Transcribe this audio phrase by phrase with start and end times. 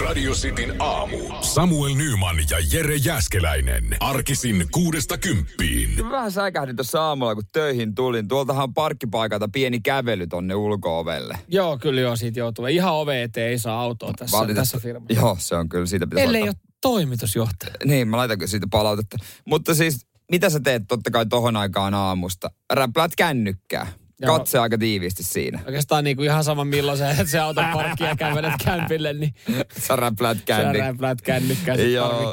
[0.00, 1.16] Radio Cityn aamu.
[1.40, 3.96] Samuel Nyman ja Jere Jäskeläinen.
[4.00, 6.10] Arkisin kuudesta kymppiin.
[6.10, 8.28] Vähän säikähdin tuossa aamulla, kun töihin tulin.
[8.28, 11.38] Tuoltahan on parkkipaikalta pieni kävely tonne ulko-ovelle.
[11.48, 12.66] Joo, kyllä joo, siitä joutuu.
[12.66, 15.14] Ihan ove eteen ei saa autoa tässä, Valitettavasti- tässä firmassa.
[15.14, 17.74] Joo, se on kyllä, siitä pitää Ellei ole toimitusjohtaja.
[17.84, 19.16] Niin, mä laitan kyllä siitä palautetta.
[19.46, 22.50] Mutta siis, mitä sä teet totta kai tohon aikaan aamusta?
[22.72, 23.86] Räpläät kännykkää.
[24.22, 24.38] Joo.
[24.38, 25.60] Katse aika tiiviisti siinä.
[25.66, 29.34] Oikeastaan niin kuin ihan sama milloin sä se auton parkkiin ja kävelet kämpille, niin
[29.86, 30.88] Sä räpläät sä kännykkää.
[30.90, 31.86] räpläät kännykkää, sit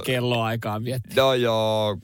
[0.05, 1.23] kelloaikaa miettiä.
[1.23, 1.97] No joo,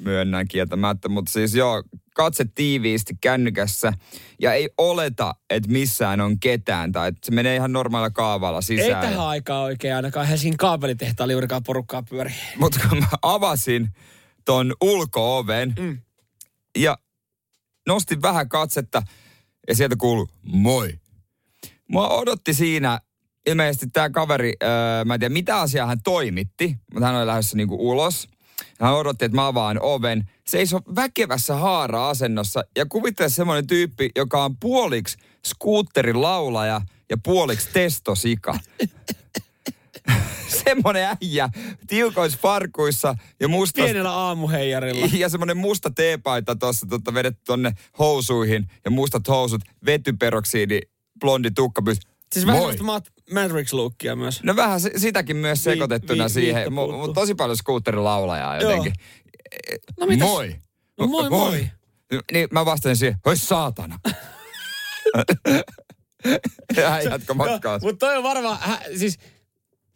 [0.00, 1.82] myönnän kieltämättä, mutta siis joo,
[2.14, 3.92] katse tiiviisti kännykässä
[4.40, 8.62] ja ei oleta, että missään on ketään tai että se menee ihan normaalilla kaavalla Ei
[8.62, 9.00] sisään.
[9.06, 12.32] tähän aikaan oikein ainakaan Helsingin kaapelitehtaalla juurikaan porukkaa pyöri.
[12.56, 13.88] Mutta kun mä avasin
[14.44, 15.98] ton ulko-oven Mm.
[16.78, 16.98] ja
[17.88, 19.02] nostin vähän katsetta
[19.68, 20.98] ja sieltä kuului moi.
[21.88, 23.00] Mua odotti siinä
[23.46, 27.56] ilmeisesti tämä kaveri, öö, mä en tiedä mitä asiaa hän toimitti, mutta hän oli lähdössä
[27.56, 28.28] niinku ulos.
[28.80, 30.30] Hän odotti, että mä avaan oven.
[30.46, 38.58] Seisoi väkevässä haara-asennossa ja kuvittele semmoinen tyyppi, joka on puoliksi skuutterin laulaja ja puoliksi testosika.
[40.64, 41.48] semmoinen äijä
[41.86, 45.08] tiukoissa farkuissa ja musta Pienellä aamuheijarilla.
[45.12, 50.80] ja semmoinen musta teepaita tuossa tota, vedetty tonne housuihin ja mustat housut, vetyperoksiidi,
[51.20, 51.98] blondi tukkapys.
[52.32, 52.74] Siis vähän Moi.
[52.74, 54.42] Mat- Matrix-lookia myös.
[54.42, 58.70] No vähän sitäkin myös Vi- sekoitettuna vi- siihen, viittä mutta tosi paljon skuutterilaulajaa Joo.
[58.70, 58.92] jotenkin.
[60.00, 60.28] No mitäs?
[60.28, 60.56] Moi.
[60.98, 61.70] No moi moi.
[62.32, 63.98] Niin mä vastasin siihen, hoi saatana.
[66.76, 67.78] ja hän jatkoi matkaa.
[67.82, 69.18] Mutta toi on varmaan, hä, siis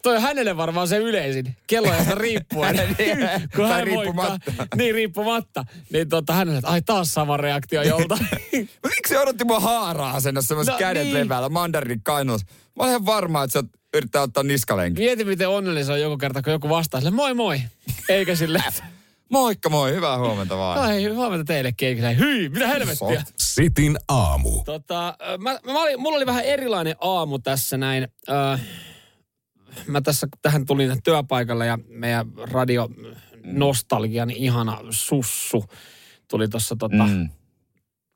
[0.06, 2.76] toi on hänelle varmaan se yleisin, kelloajasta riippuen.
[2.98, 3.18] Niin,
[3.56, 4.40] kun hän riippumatta.
[4.46, 8.18] moikkaa, niin riippumatta, niin tota, hänelle, ai taas sama reaktio jolta.
[8.52, 11.14] No Miksi se odotti mua haaraa asennossa semmoiset No kädet niin.
[11.14, 12.42] levällä, mandarin kainuus?
[12.44, 15.02] Mä olen ihan varma, että sä yrittää ottaa niskalenki.
[15.02, 17.60] Mieti, miten onnellinen se on joku kerta, kun joku vastaa sille, moi moi.
[18.08, 18.62] Eikä sille,
[19.32, 20.80] Moikka moi, hyvää huomenta vaan.
[20.80, 21.88] ai huomenta teillekin.
[21.88, 23.22] Eikä hyi, mitä helvettiä.
[23.42, 24.64] Cityn aamu.
[24.64, 28.08] Tota, ö, mä, mä olin, mulla oli vähän erilainen aamu tässä näin.
[28.28, 28.58] Ö,
[29.86, 32.88] mä tässä tähän tulin työpaikalle ja meidän radio
[33.44, 35.64] nostalgian ihana sussu
[36.28, 37.10] tuli tuossa tota, mm.
[37.12, 37.28] Mm.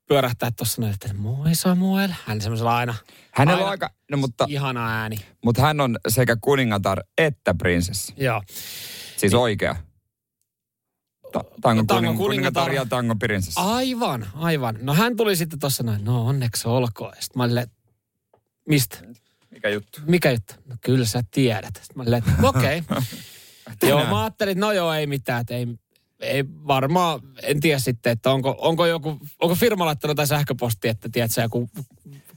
[0.09, 2.11] pyörähtää tuossa näin, että moi Samuel.
[2.27, 2.95] Hän semmoisella aina
[3.35, 3.65] Hänellä Aina.
[3.65, 5.17] on aika, no mutta, ihana ääni.
[5.45, 8.15] mutta hän on sekä kuningatar että prinsessi.
[8.17, 8.43] Joo.
[9.17, 9.77] Siis oikea.
[11.33, 13.61] Ta- tangon, Tangon kuning, kuningatar ja tangon prinsessi.
[13.61, 14.79] Aivan, aivan.
[14.83, 17.13] No hän tuli sitten tuossa näin, no onneksi olkoon.
[17.21, 17.67] Sitten mä olin,
[18.69, 18.99] mistä?
[19.51, 20.01] Mikä juttu?
[20.07, 20.55] Mikä juttu?
[20.67, 21.81] No kyllä sä tiedät.
[21.83, 22.79] Sitten mä olin, okei.
[22.79, 23.03] Okay.
[23.91, 25.67] joo, mä ajattelin, että no joo, ei mitään, että ei,
[26.21, 31.09] ei varmaan, en tiedä sitten, että onko, onko joku, onko firma laittanut jotain sähköpostia, että
[31.13, 31.71] tiedät sä joku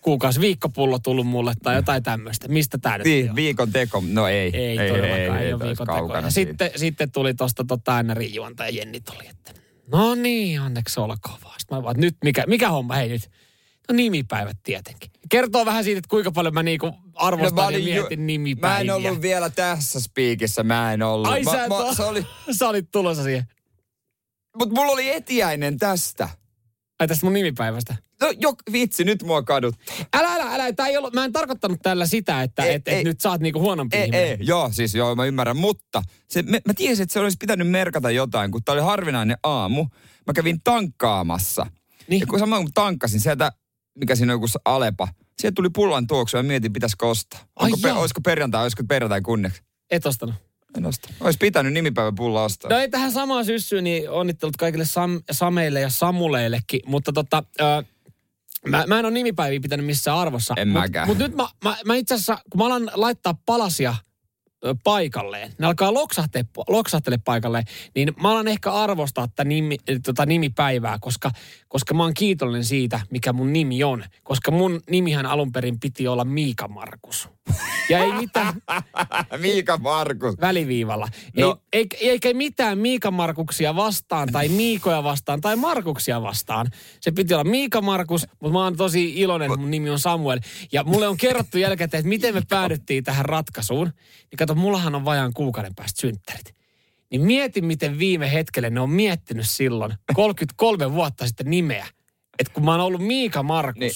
[0.02, 2.48] kuukausi viikkopullo tullut mulle tai jotain tämmöistä.
[2.48, 3.36] Mistä tää nyt Niin, on?
[3.36, 4.04] viikon teko.
[4.08, 4.50] No ei.
[4.54, 6.50] Ei, ei todellakaan, ei, ei, ei ole taas viikon siitä.
[6.50, 9.54] Sitten, sitten tuli tuosta tota, NRI juontaja Jenni tuli, että
[9.92, 11.60] no niin, onneksi olkoon vaan.
[11.60, 13.30] Sitten mä vaan, nyt mikä, mikä homma, hei nyt.
[13.90, 15.12] No nimipäivät tietenkin.
[15.30, 18.20] Kertoo vähän siitä, että kuinka paljon mä niinku arvostan No, mä ja olin ju- mietin
[18.20, 18.94] Mä nimipäiviä.
[18.94, 21.28] en ollut vielä tässä spiikissä, mä en ollut.
[21.28, 22.26] Ai mä, sä, mä, se oli,
[22.60, 23.44] sä olit tulossa siihen.
[24.58, 26.30] mut mulla oli etiäinen tästä.
[27.00, 27.96] Ai tästä mun nimipäivästä.
[28.22, 29.96] No jo, vitsi, nyt mua kaduttaa.
[30.14, 30.74] Älä, älä, älä.
[30.74, 32.98] Tää ei ollut, mä en tarkoittanut tällä sitä, että Ei, et, ei.
[32.98, 34.26] et nyt sä oot niinku huonompi Ei, ihminen.
[34.28, 37.70] ei, joo, siis joo, mä ymmärrän, mutta se, mä, mä tiesin, että se olisi pitänyt
[37.70, 39.88] merkata jotain, kun tää oli harvinainen aamu.
[40.28, 41.66] Mä kävin tankkaamassa.
[42.08, 42.20] Niin.
[42.20, 43.52] Ja kun samoin kun tankkasin sieltä,
[43.96, 45.08] mikä siinä on joku Alepa,
[45.40, 47.40] sieltä tuli pullan tuoksu ja mietin, pitäisikö ostaa.
[47.56, 49.62] Ai Onko, pe, olisiko perjantai, olisiko perjantai kunniaksi?
[49.92, 50.36] Et ostanut.
[50.78, 51.10] En osta.
[51.20, 52.70] Olisi pitänyt nimipäiväpulla ostaa.
[52.70, 56.82] No ei tähän samaan syssyyn, niin onnittelut kaikille Sam, Sameille ja Samuleillekin.
[56.86, 57.84] Mutta tota, ö,
[58.68, 60.54] mä, mä en ole nimipäiviä pitänyt missään arvossa.
[60.58, 61.08] En mut, mäkään.
[61.08, 63.96] Mutta nyt mä, mä, mä itse asiassa, kun mä alan laittaa palasia
[64.84, 67.66] paikalleen, ne alkaa loksahtele, loksahtele paikalleen,
[67.96, 71.32] niin mä alan ehkä arvostaa tätä nimi, tota nimipäivää, koska,
[71.68, 74.04] koska mä oon kiitollinen siitä, mikä mun nimi on.
[74.24, 77.30] Koska mun nimihän alun perin piti olla Miika Markus.
[77.90, 78.54] Ja ei mitään,
[79.38, 80.42] Miika Markus.
[80.42, 81.08] väliviivalla.
[81.38, 81.58] No.
[81.74, 86.68] Ei, ei, eikä mitään Miika Markuksia vastaan tai Miikoja vastaan tai Markuksia vastaan.
[87.02, 90.40] Se piti olla Miika Markus, mutta mä oon tosi iloinen, että mun nimi on Samuel.
[90.72, 93.88] Ja mulle on kerrottu jälkikäteen, että miten me päädyttiin tähän ratkaisuun.
[94.32, 96.54] Niin kato, mullahan on vajaan kuukauden päästä synttärit.
[97.12, 101.88] Niin mieti, miten viime hetkellä ne on miettinyt silloin, 33 vuotta sitten nimeä.
[102.40, 103.92] Että kun mä oon ollut Miika Markus Niin.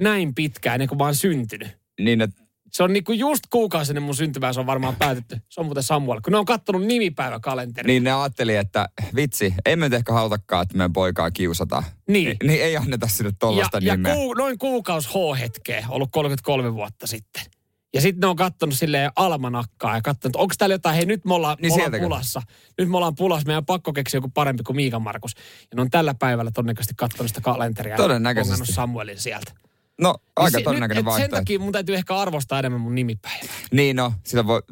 [0.00, 1.68] näin pitkään ennen kuin mä oon syntynyt.
[2.00, 2.42] Niin, että
[2.72, 5.36] Se on niinku just kuukausi ennen mun syntymää, se on varmaan päätetty.
[5.48, 7.86] Se on muuten Samuel, kun ne on kattonut nimipäiväkalenteri.
[7.86, 11.84] niin ne ajatteli, että vitsi, emme nyt ehkä halutakaan, että meidän poikaa kiusataan.
[12.08, 12.36] Niin.
[12.42, 14.14] Niin ei anneta ja, tollasta ja nimeä.
[14.14, 17.42] kuu, noin kuukaus H-hetkeä, ollut 33 vuotta sitten.
[17.94, 21.34] Ja sitten ne on kattonut silleen almanakkaa ja katsonut, onko täällä jotain, hei nyt me
[21.34, 22.42] ollaan, Niin me ollaan pulassa.
[22.78, 25.32] Nyt me ollaan pulassa, meidän on pakko keksiä joku parempi kuin Miika Markus.
[25.60, 27.92] Ja ne on tällä päivällä todennäköisesti katsonut sitä kalenteria.
[27.92, 28.50] ja Todennäköisesti.
[28.52, 29.52] bongannut Samuelin sieltä.
[30.00, 33.54] No, aika Niin se- todennäköinen nyt, Sen takia mun täytyy ehkä arvostaa enemmän mun nimipäivää.
[33.72, 34.62] Niin no, sillä voi,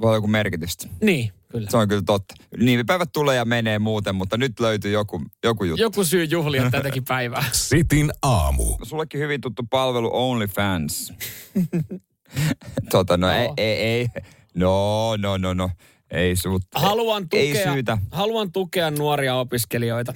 [0.00, 0.88] voi olla joku merkitystä.
[1.02, 1.70] Niin, kyllä.
[1.70, 2.34] Se on kyllä totta.
[2.56, 5.82] Nimipäivät tulee ja menee muuten, mutta nyt löytyy joku, joku juttu.
[5.82, 7.44] Joku syy juhlia tätäkin päivää.
[7.52, 8.76] Sitin aamu.
[8.82, 11.12] Sullekin hyvin tuttu palvelu OnlyFans.
[12.90, 13.54] tota, no ei, Joo.
[13.56, 14.08] ei, ei.
[14.54, 15.70] No, no, no, no.
[16.10, 16.62] Ei sut.
[16.74, 17.98] Haluan Ei tukea, syytä.
[18.12, 20.14] haluan tukea nuoria opiskelijoita.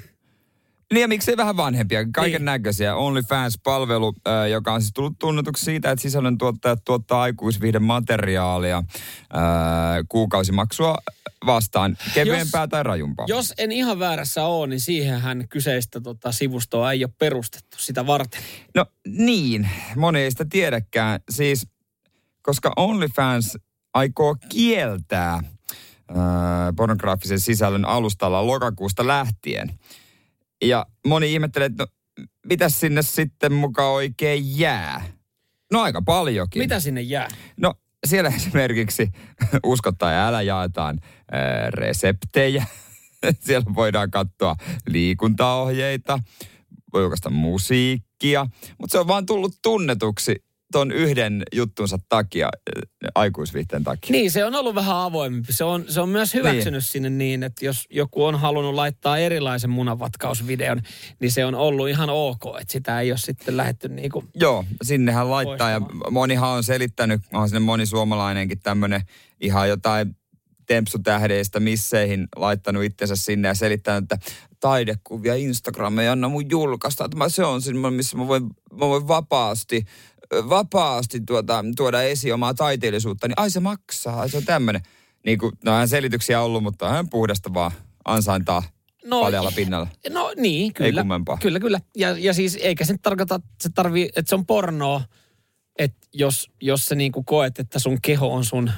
[0.93, 2.45] Niin ja miksei vähän vanhempia, kaiken Niin.
[2.45, 2.97] näköisiä.
[2.97, 8.85] OnlyFans-palvelu, äh, joka on siis tullut tunnetuksi siitä, että sisällön tuottajat tuottaa aikuisviihden materiaalia äh,
[10.09, 10.99] kuukausimaksua
[11.47, 13.27] vastaan, kevyempää Jos- tai rajumpaa.
[13.29, 18.41] Jos en ihan väärässä ole, niin siihenhän kyseistä tota, sivustoa ei ole perustettu sitä varten.
[18.75, 21.21] No niin, moni ei sitä tiedäkään.
[21.31, 21.67] Siis,
[22.43, 23.59] koska OnlyFans
[23.95, 25.45] aikoo kieltää äh,
[26.77, 29.79] pornograafisen sisällön alustalla lokakuusta lähtien.
[30.65, 31.87] Ja moni ihmettelee, että no,
[32.47, 35.05] mitä sinne sitten mukaan oikein jää?
[35.73, 36.63] No aika paljonkin.
[36.63, 37.29] Mitä sinne jää?
[37.57, 37.75] No
[38.07, 39.09] siellä esimerkiksi
[39.67, 41.01] usko tai älä jaetaan
[41.33, 42.67] ää, reseptejä.
[43.47, 44.57] siellä voidaan katsoa
[44.87, 46.19] liikuntaohjeita,
[46.93, 48.47] voi julkaista musiikkia,
[48.79, 54.13] mutta se on vaan tullut tunnetuksi ton yhden juttunsa takia, ää, aikuisviihteen takia.
[54.13, 55.53] Niin, se on ollut vähän avoimempi.
[55.53, 56.83] Se on, se on myös hyväksynyt niin.
[56.83, 60.81] sinne niin, että jos joku on halunnut laittaa erilaisen munanvatkausvideon,
[61.21, 64.29] niin se on ollut ihan ok, että sitä ei ole sitten lähetty niin kuin...
[64.35, 66.13] Joo, sinnehän laittaa ja Poistamaan.
[66.13, 69.01] monihan on selittänyt, on sinne moni suomalainenkin tämmöinen
[69.41, 70.17] ihan jotain
[70.67, 74.31] tempsutähdeistä misseihin laittanut itsensä sinne ja selittänyt, että
[74.61, 77.05] taidekuvia Instagram ei anna mun julkaista.
[77.05, 78.43] Että mä, se on semmoinen, missä mä voin,
[78.73, 79.85] mä voin vapaasti,
[80.49, 83.29] vapaasti tuota, tuoda esiin omaa taiteellisuutta.
[83.29, 84.83] Niin ai se maksaa, ai se on tämmöinen.
[85.27, 87.73] Niin kuin, no hän selityksiä ollut, mutta hän puhdasta vaan
[88.05, 88.63] ansaintaa
[89.05, 89.89] No, paljalla pinnalla.
[90.11, 91.01] No niin, kyllä.
[91.01, 91.39] kummempaa.
[91.43, 91.81] Kyllä, kyllä.
[91.97, 95.01] Ja, ja siis eikä se tarkoita, että se tarvii, että se on pornoa,
[95.79, 98.71] että jos, jos sä niinku koet, että sun keho on sun,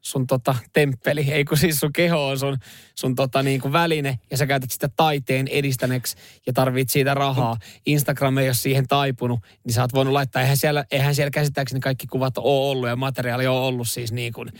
[0.00, 2.56] sun tota temppeli, ei kun siis sun keho on sun,
[2.94, 6.16] sun tota niinku väline ja sä käytät sitä taiteen edistäneeksi
[6.46, 7.56] ja tarvit siitä rahaa.
[7.86, 11.80] Instagram ei ole siihen taipunut, niin sä oot voinut laittaa, eihän siellä, eihän siellä käsittääkseni
[11.80, 14.52] kaikki kuvat ole ollut ja materiaali on ollut siis niin kuin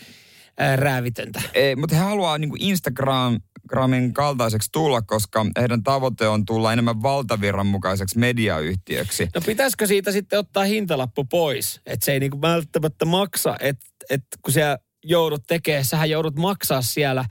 [0.59, 1.43] ää, räävitöntä.
[1.55, 7.67] Ei, mutta he haluaa niin Instagramin kaltaiseksi tulla, koska heidän tavoite on tulla enemmän valtavirran
[7.67, 9.29] mukaiseksi mediayhtiöksi.
[9.35, 11.81] No pitäisikö siitä sitten ottaa hintalappu pois?
[11.87, 16.83] Että se ei niinku välttämättä maksa, että et kun sä joudut tekemään, sähän joudut maksaa
[16.83, 17.25] siellä.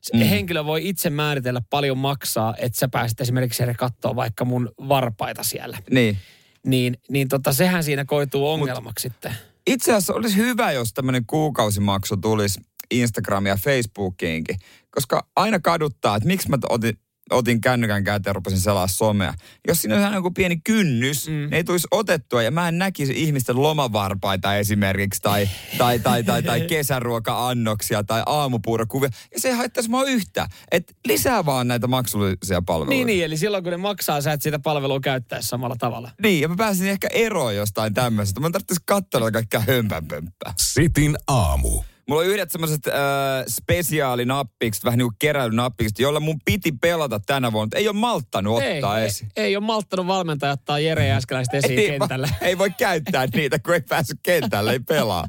[0.00, 0.20] Se Mm.
[0.20, 5.78] Henkilö voi itse määritellä paljon maksaa, että sä pääset esimerkiksi katsoa vaikka mun varpaita siellä.
[5.90, 6.18] Niin.
[6.66, 9.34] Niin, niin tota, sehän siinä koituu ongelmaksi sitten.
[9.66, 14.56] Itse asiassa olisi hyvä, jos tämmöinen kuukausimaksu tulisi Instagram ja Facebookiinkin,
[14.90, 16.98] koska aina kaduttaa, että miksi mä otin,
[17.30, 19.34] otin kännykän käteen ja rupesin selaa somea.
[19.68, 21.32] Jos siinä on ihan joku pieni kynnys, mm.
[21.32, 25.48] niin ei tulisi otettua ja mä en näkisi ihmisten lomavarpaita esimerkiksi tai,
[25.78, 29.10] tai, tai, tai, tai kesäruoka-annoksia tai aamupuurokuvia.
[29.34, 30.48] Ja se ei haittaisi mua yhtään.
[30.70, 32.90] Et lisää vaan näitä maksullisia palveluita.
[32.90, 36.10] Niin, niin, eli silloin kun ne maksaa, sä et sitä palvelua käyttäisi samalla tavalla.
[36.22, 38.40] Niin, ja mä pääsin ehkä eroon jostain tämmöisestä.
[38.40, 40.54] Mä tarvitsisi katsoa kaikkea hömpänpömppää.
[40.56, 41.82] Sitin aamu.
[42.10, 42.94] Mulla on yhdet semmoiset äh,
[43.48, 48.62] spesiaalinappikset, vähän niin kuin keräilynappikset, joilla mun piti pelata tänä vuonna, mutta ei ole malttanut
[48.62, 49.30] Ei, ottaa ei, esiin.
[49.36, 52.28] ei ole malttanut valmentaja ottaa Jere Jääskeläistä esiin Ei, kentälle.
[52.40, 55.24] ei voi käyttää niitä, kun ei päässyt kentälle, ei pelaa.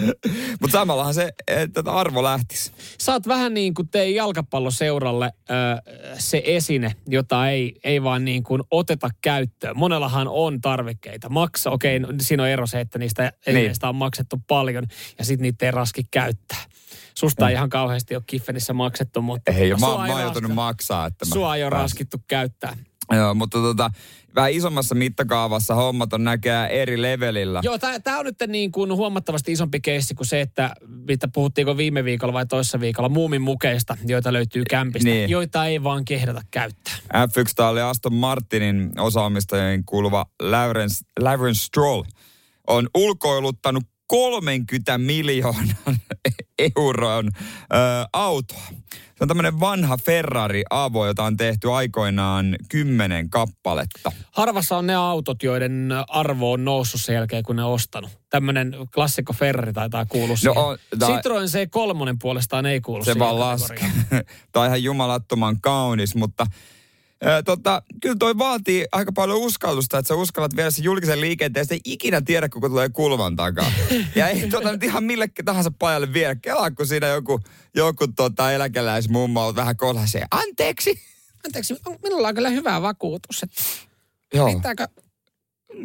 [0.60, 2.72] Mutta samallahan se, että arvo lähtisi.
[3.08, 5.52] Oot vähän niin kuin teidän jalkapalloseuralle ö,
[6.18, 9.78] se esine, jota ei, ei vaan niin kuin oteta käyttöön.
[9.78, 11.28] Monellahan on tarvikkeita.
[11.28, 14.84] Maksa, okei, no, siinä on ero se, että niistä esineistä on maksettu paljon
[15.18, 16.64] ja sitten niitä ei raski käyttää.
[17.18, 21.06] Susta ei ihan kauheasti ole Kiffenissä maksettu, mutta Ei, mä, mä oon joutunut maksaa.
[21.06, 22.76] Että mä Sua ei ole raskittu käyttää.
[23.12, 23.90] Joo, mutta tota,
[24.34, 27.60] vähän isommassa mittakaavassa hommat on näköjään eri levelillä.
[27.64, 30.74] Joo, tämä on nyt niin kuin huomattavasti isompi keissi kuin se, että
[31.08, 35.30] mitä puhuttiinko viime viikolla vai toissa viikolla muumin mukeista, joita löytyy kämpistä, Niin.
[35.30, 36.94] joita ei vaan kehdata käyttää.
[37.14, 42.02] F1 oli Aston Martinin osaomistajien kuuluva Lawrence, Lawrence Stroll
[42.66, 45.76] on ulkoiluttanut 30 miljoonan
[46.76, 47.76] euron ö,
[48.12, 48.66] autoa.
[48.90, 54.12] Se on tämmöinen vanha Ferrari Avo, jota on tehty aikoinaan kymmenen kappaletta.
[54.32, 58.10] Harvassa on ne autot, joiden arvo on noussut sen jälkeen, kun ne on ostanut.
[58.30, 60.58] Tämmöinen klassikko Ferrari taitaa kuulua siihen.
[60.58, 63.90] on- tää- Citroen C3 puolestaan ei kuulu Se vaan laskee.
[64.56, 66.46] on ihan jumalattoman kaunis, mutta
[67.24, 71.66] Ö, tota, kyllä toi vaatii aika paljon uskallusta, että sä uskallat vielä sen julkisen liikenteen,
[71.70, 73.72] ei ikinä tiedä, kuka tulee kulman takaa.
[74.14, 76.34] ja ei tota nyt ihan mille tahansa pajalle vielä.
[76.34, 77.40] Kelaa, kun siinä joku,
[77.74, 80.26] joku tota, eläkeläismummo on vähän kolhasee.
[80.30, 81.00] Anteeksi!
[81.46, 83.62] Anteeksi, minulla on kyllä hyvä vakuutus, että
[84.34, 84.54] Joo.
[84.54, 84.88] pitääkö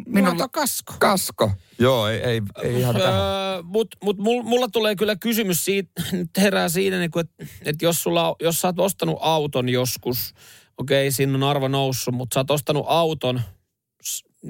[0.06, 0.94] minulla on kasko.
[0.98, 1.50] Kasko.
[1.78, 3.20] Joo, ei, ei, ei ihan tähän.
[3.20, 7.82] Öö, mut, mut mul, mulla tulee kyllä kysymys siitä, nyt herää siinä, niin että et
[7.82, 10.34] jos, sulla, jos sä oot ostanut auton joskus,
[10.82, 13.40] okei, okay, siinä on arvo noussut, mutta sä oot ostanut auton,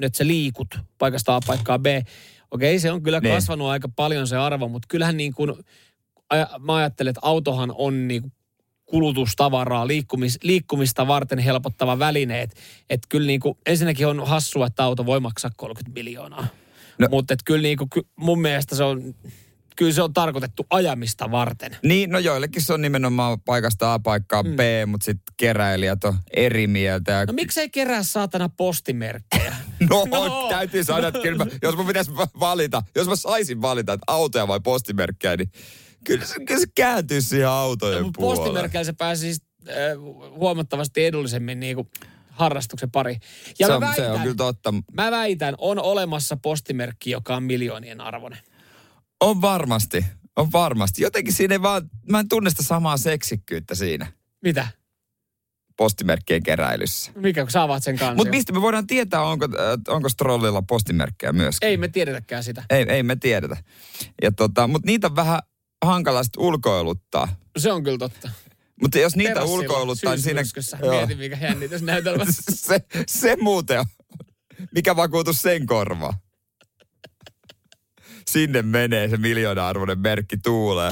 [0.01, 1.85] että sä liikut paikasta A paikkaa B.
[2.51, 3.33] Okei, okay, se on kyllä Niin.
[3.35, 5.53] kasvanut aika paljon se arvo, mutta kyllähän niin kuin,
[6.59, 8.31] mä ajattelen, että autohan on niin kuin
[8.85, 12.41] kulutustavaraa, liikkumis, liikkumista varten helpottava väline.
[12.41, 12.55] Että
[12.89, 16.47] et kyllä niin kuin, ensinnäkin on hassua, että auto voi maksaa 30 miljoonaa.
[16.99, 17.07] No.
[17.11, 19.15] Mutta kyllä niin kuin, mun mielestä se on,
[19.75, 21.77] kyllä se on tarkoitettu ajamista varten.
[21.83, 26.67] Niin, no joillekin se on nimenomaan paikasta A paikkaa B, mutta sitten keräilijät on eri
[26.67, 27.11] mieltä.
[27.11, 27.25] Ja...
[27.25, 29.55] No miksei kerää saatana postimerkkejä?
[29.89, 30.27] No, No.
[30.27, 30.49] no.
[30.49, 34.03] täytyy sanoa, että kyllä mä, jos mä pitäisi va- valita, jos mä saisin valita, että
[34.07, 35.51] autoja vai postimerkkejä, niin
[36.03, 38.39] kyllä se, kyllä se kääntyy siihen autojen Mutta puoleen.
[38.43, 39.75] postimerkeillä se pääsi siis äh,
[40.35, 41.87] huomattavasti edullisemmin niin kuin
[42.29, 43.17] harrastuksen pari.
[43.59, 44.73] Ja se, mä on, se on väitän, kyllä totta.
[44.93, 48.39] mä väitän, on olemassa postimerkki, joka on miljoonien arvoinen.
[49.23, 51.03] On varmasti, on varmasti.
[51.03, 54.07] Jotenkin siinä ei vaan, mä en tunne sitä samaa seksikkyyttä siinä
[54.41, 54.67] Mitä?
[55.77, 57.11] postimerkkien keräilyssä.
[57.15, 58.15] Mikä, kun sä avaat sen kanssa?
[58.15, 61.57] Mutta mistä me voidaan tietää, onko, äh, onko strollilla postimerkkejä myös?
[61.61, 62.63] Ei me tiedetäkään sitä.
[62.69, 63.57] Ei, ei me tiedetä.
[64.21, 65.39] Ja tota, mutta niitä on vähän
[65.85, 67.35] hankala sit ulkoiluttaa.
[67.57, 68.29] Se on kyllä totta.
[68.81, 70.43] Mutta jos niitä Terassilla, ulkoiluttaa, niin siinä...
[70.43, 70.77] syysmyrskyssä.
[70.81, 70.95] Joo.
[70.95, 72.25] Mieti, mikä jännitysnäytelmä.
[72.67, 73.85] se, se muuten on.
[74.75, 76.13] Mikä vakuutus sen korvaa?
[78.33, 80.91] Sinne menee se miljoona-arvoinen merkki tuulee.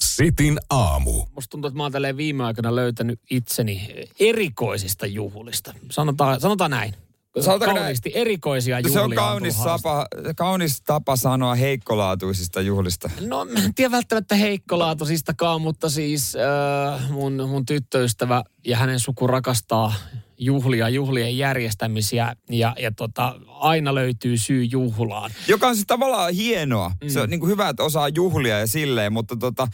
[0.00, 1.24] Sitin aamu.
[1.34, 3.88] Musta tuntuu, että mä oon tälleen viime aikoina löytänyt itseni
[4.20, 5.74] erikoisista juhlista.
[5.90, 6.94] Sanotaan, sanotaan näin.
[7.40, 10.06] Sanotaanko Kauniisti erikoisia juhlia Se on kaunis tapa,
[10.36, 13.10] kaunis tapa sanoa heikkolaatuisista juhlista.
[13.20, 19.26] No mä en tiedä välttämättä heikkolaatuisistakaan, mutta siis äh, mun, mun tyttöystävä ja hänen suku
[19.26, 19.94] rakastaa
[20.38, 25.30] juhlia, juhlien järjestämisiä ja, ja tota, aina löytyy syy juhlaan.
[25.48, 26.92] Joka on siis tavallaan hienoa.
[27.02, 27.08] Mm.
[27.08, 29.68] Se on niin kuin hyvä, että osaa juhlia ja silleen, mutta tota,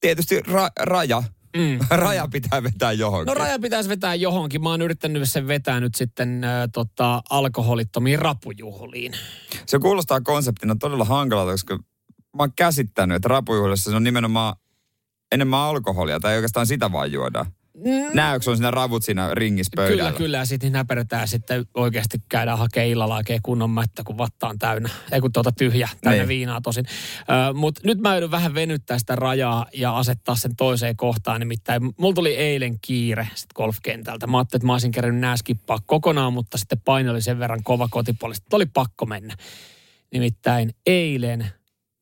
[0.00, 1.22] tietysti ra- raja.
[1.56, 1.78] Mm.
[2.04, 3.26] raja pitää vetää johonkin.
[3.26, 4.62] No raja pitäisi vetää johonkin.
[4.62, 9.12] Mä oon yrittänyt sen vetää nyt sitten äh, tota, alkoholittomiin rapujuhliin.
[9.66, 11.76] Se kuulostaa konseptina todella hankalalta, koska
[12.36, 14.56] mä oon käsittänyt, että rapujuhlissa se on nimenomaan
[15.32, 17.46] enemmän alkoholia, tai oikeastaan sitä vaan juodaan.
[17.76, 18.16] Mm.
[18.16, 20.02] Näetkö on siinä ravut siinä ringissä pöydällä?
[20.04, 20.36] Kyllä, kyllä.
[20.36, 24.88] Ja sitten näperretään sitten oikeasti käydään hakemaan illalla oikein kunnon mättä, kun vatta on täynnä.
[25.12, 26.28] Ei kun tuota tyhjä, täynnä Niin.
[26.28, 26.84] viinaa tosin.
[27.54, 31.40] Mutta nyt mä joudun vähän venyttää sitä rajaa ja asettaa sen toiseen kohtaan.
[31.40, 34.26] Nimittäin mulla tuli eilen kiire sit golfkentältä.
[34.26, 37.62] Mä ajattelin, että mä olisin kerännyt nää skippaa kokonaan, mutta sitten paino oli sen verran
[37.62, 39.34] kova kotipuolesta, että oli pakko mennä.
[40.12, 41.38] Nimittäin eilen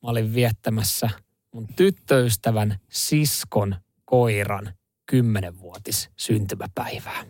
[0.03, 1.11] mä olin viettämässä
[1.55, 4.73] mun tyttöystävän siskon koiran
[5.07, 7.25] kymmenenvuotis syntymäpäivää.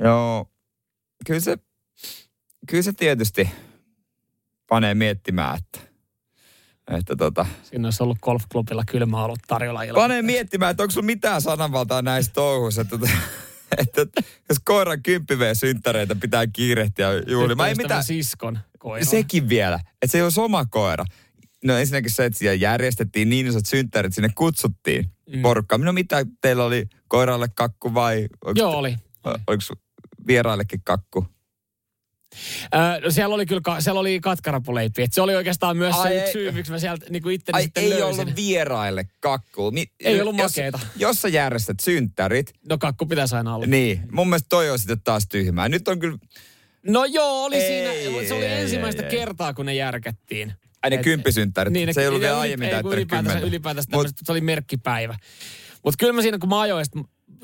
[0.00, 0.50] Joo,
[1.26, 1.58] kyllä se,
[2.68, 3.50] kyllä se tietysti
[4.68, 5.80] panee miettimään, että,
[6.98, 10.02] että tota, Siinä olisi ollut golfklubilla kylmä ollut tarjolla ilman.
[10.02, 12.96] panee miettimään, että onko sulla mitään sananvaltaa näissä touhuissa, että,
[13.78, 17.68] että, että jos koiran kymppiveen synttäreitä pitää kiirehtiä juhlimaan.
[17.68, 19.04] Ei mitään, siskon koira.
[19.04, 21.04] sekin vielä, että se ei olisi oma koira.
[21.66, 25.42] No ensinnäkin se, että siellä järjestettiin niin isot synttärit, sinne kutsuttiin mm.
[25.42, 25.78] porukkaa.
[25.78, 28.26] No mitä, teillä oli koiralle kakku vai?
[28.44, 28.96] Onks Joo, oli.
[29.24, 29.62] Oliko
[30.26, 31.26] vieraillekin kakku?
[32.74, 35.02] Öö, no siellä oli kyllä siellä oli katkarapuleipi.
[35.02, 36.20] Et se oli oikeastaan myös Ai se ei.
[36.20, 38.04] yksi syy, miksi mä sieltä niinku itteni Ai sitten ei löysin.
[38.20, 39.70] ollut vieraille kakku.
[39.70, 40.78] Mi- Ei ollut jos, makeeta.
[40.96, 43.66] Jos sä järjestät synttärit, No kakku pitäisi aina olla.
[43.66, 45.68] niin mun mielestä toi on sitten taas tyhmää.
[45.68, 46.18] Nyt on kyllä,
[46.88, 48.10] No joo, oli Ei, siinä.
[48.10, 49.18] mutta se oli ei, ensimmäistä ei, ei.
[49.18, 50.52] kertaa, kun ne järkettiin.
[50.82, 54.32] Ai ne Et- kymppisynttärit, Niin, se ei ollut vielä aiemmin täyttänyt ylipäätänsä, ylipäätänsä Mut- se
[54.32, 55.16] oli merkkipäivä.
[55.84, 56.84] Mutta kyllä mä siinä, kun mä ajoin,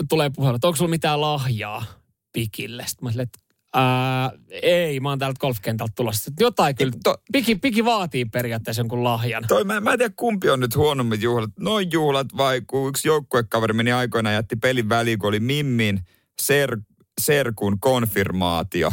[0.09, 1.85] tulee puhelu, että onko sulla mitään lahjaa
[2.33, 2.85] pikille?
[2.87, 3.39] Sitten mä silleen, että
[3.75, 6.31] ää, ei, mä oon täältä golfkentältä tulossa.
[6.41, 9.45] Jotain kyllä, To- piki, piki vaatii periaatteessa jonkun lahjan.
[9.49, 11.51] Toi, mä, mä en tiedä kumpi on nyt huonommat juhlat.
[11.61, 16.01] Noin juhlat vai kun yksi joukkuekaveri meni aikoinaan jätti pelin väliin, kun oli Mimmin
[16.43, 16.77] ser,
[17.21, 18.93] serkun konfirmaatio.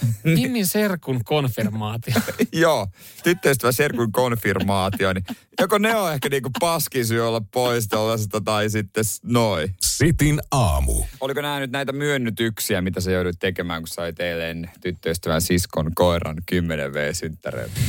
[0.24, 2.14] Mimmin serkun konfirmaatio.
[2.52, 2.88] Joo,
[3.22, 5.12] tyttöystävä serkun konfirmaatio.
[5.12, 5.24] Niin
[5.60, 9.74] joko ne on ehkä niinku paskin syy olla pois tuollaisesta tai sitten noin.
[9.80, 11.04] Sitin aamu.
[11.20, 16.36] Oliko nämä nyt näitä myönnytyksiä, mitä sä joudut tekemään, kun sait eilen tyttöystävän siskon koiran
[16.46, 17.80] 10 V-synttäreiltä?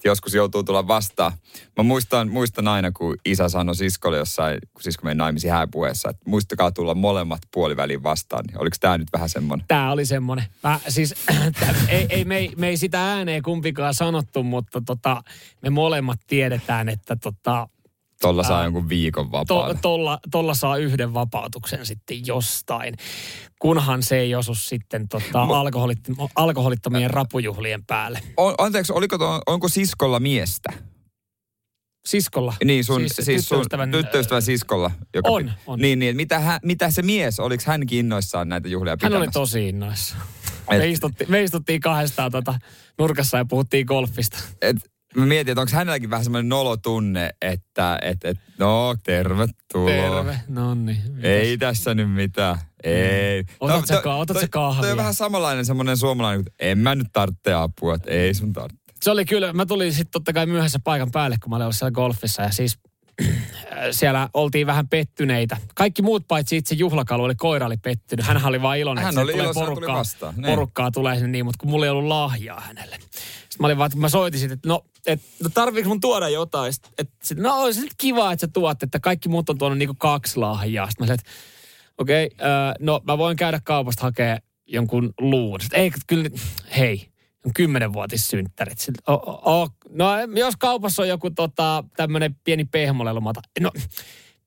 [0.00, 1.32] Että joskus joutuu tulla vastaan.
[1.76, 6.30] Mä muistan, muistan aina, kun isä sanoi siskolle jossain, kun sisko meni naimisiin hääpuheessa, että
[6.30, 8.44] muistakaa tulla molemmat puoliväliin vastaan.
[8.46, 9.66] Niin oliko tämä nyt vähän semmoinen?
[9.68, 10.44] Tämä oli semmoinen.
[10.62, 11.14] Mä, siis,
[11.60, 15.22] tää, ei, ei, me, ei, me ei sitä ääneen kumpikaan sanottu, mutta tota,
[15.62, 17.68] me molemmat tiedetään, että tota,
[18.20, 19.74] Tuolla saa jonkun viikon to, vapaata.
[19.82, 22.94] tolla, tolla saa yhden vapautuksen sitten jostain,
[23.60, 25.98] kunhan se ei osu sitten tota, alkoholit,
[26.36, 28.20] alkoholittomien rapujuhlien päälle.
[28.36, 30.72] On, anteeksi, oliko tuo, onko siskolla miestä?
[32.08, 32.54] Siskolla.
[32.64, 34.90] Niin, sun, siis, siis sun tyttöystävän- tyttöystävän siskolla.
[35.14, 35.78] Joka On, on.
[35.78, 39.18] Niin, niin, mitä, hän, mitä se mies, oliko hän innoissaan näitä juhlia Hän pitämässä?
[39.18, 40.16] oli tosi innoissa.
[40.70, 42.54] Et- Me, istutti, me istuttiin kahdestaan tota,
[42.98, 44.38] nurkassa ja puhuttiin golfista.
[44.62, 44.76] et,
[45.16, 49.90] mä mietin, että onko hänelläkin vähän semmoinen nolotunne, että et, et, no tervetuloa.
[49.90, 50.40] Terve.
[50.48, 51.02] No niin.
[51.22, 52.58] Ei tässä nyt mitään.
[52.84, 53.44] Ei.
[53.60, 54.82] Otat sä toi- ka- otat sä kahvia?
[54.82, 58.52] Toi on vähän samanlainen semmoinen suomalainen, että en mä nyt tarvitse apua, että ei sun
[58.52, 58.80] tarvitse.
[59.02, 61.76] Se oli kyllä, mä tulin sitten totta kai myöhässä paikan päälle, kun mä olin ollut
[61.76, 62.78] siellä golfissa ja siis
[63.90, 65.56] siellä oltiin vähän pettyneitä.
[65.74, 68.26] Kaikki muut paitsi itse juhlakalu, oli koira oli pettynyt.
[68.26, 70.34] Hän oli vaan iloinen, Hän että oli tulee hän tuli porukkaa, vastaan.
[70.36, 70.46] Niin.
[70.46, 72.98] porukkaa tulee sinne niin, mutta kun mulla ei ollut lahjaa hänelle.
[73.00, 76.00] Sitten mä olin vaan, että kun mä soitin sitten, että no, et, no tarviiko mun
[76.00, 76.72] tuoda jotain?
[76.72, 79.78] Sitten, et, sit, no olisi nyt kiva, että sä tuot, että kaikki muut on tuonut
[79.78, 80.86] niinku kaksi lahjaa.
[80.86, 81.30] Sitten mä sanoin, että
[81.98, 85.60] okei, okay, äh, no mä voin käydä kaupasta hakea jonkun luun.
[85.60, 86.30] Sitten, ei, kyllä,
[86.76, 87.09] hei,
[87.54, 88.78] kymmenenvuotissynttärit.
[89.08, 89.12] O,
[89.52, 90.06] o, no
[90.36, 93.72] jos kaupassa on joku tota, tämmöinen pieni pehmolelu, mä otan, no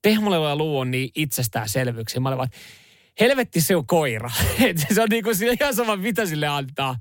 [0.02, 2.20] pehmolelu ja luu on niin itsestäänselvyyksiä.
[2.20, 2.50] Mä olin vaan,
[3.20, 4.30] helvetti se on koira.
[4.68, 6.96] Et se on niinku sille ihan sama, mitä sille antaa.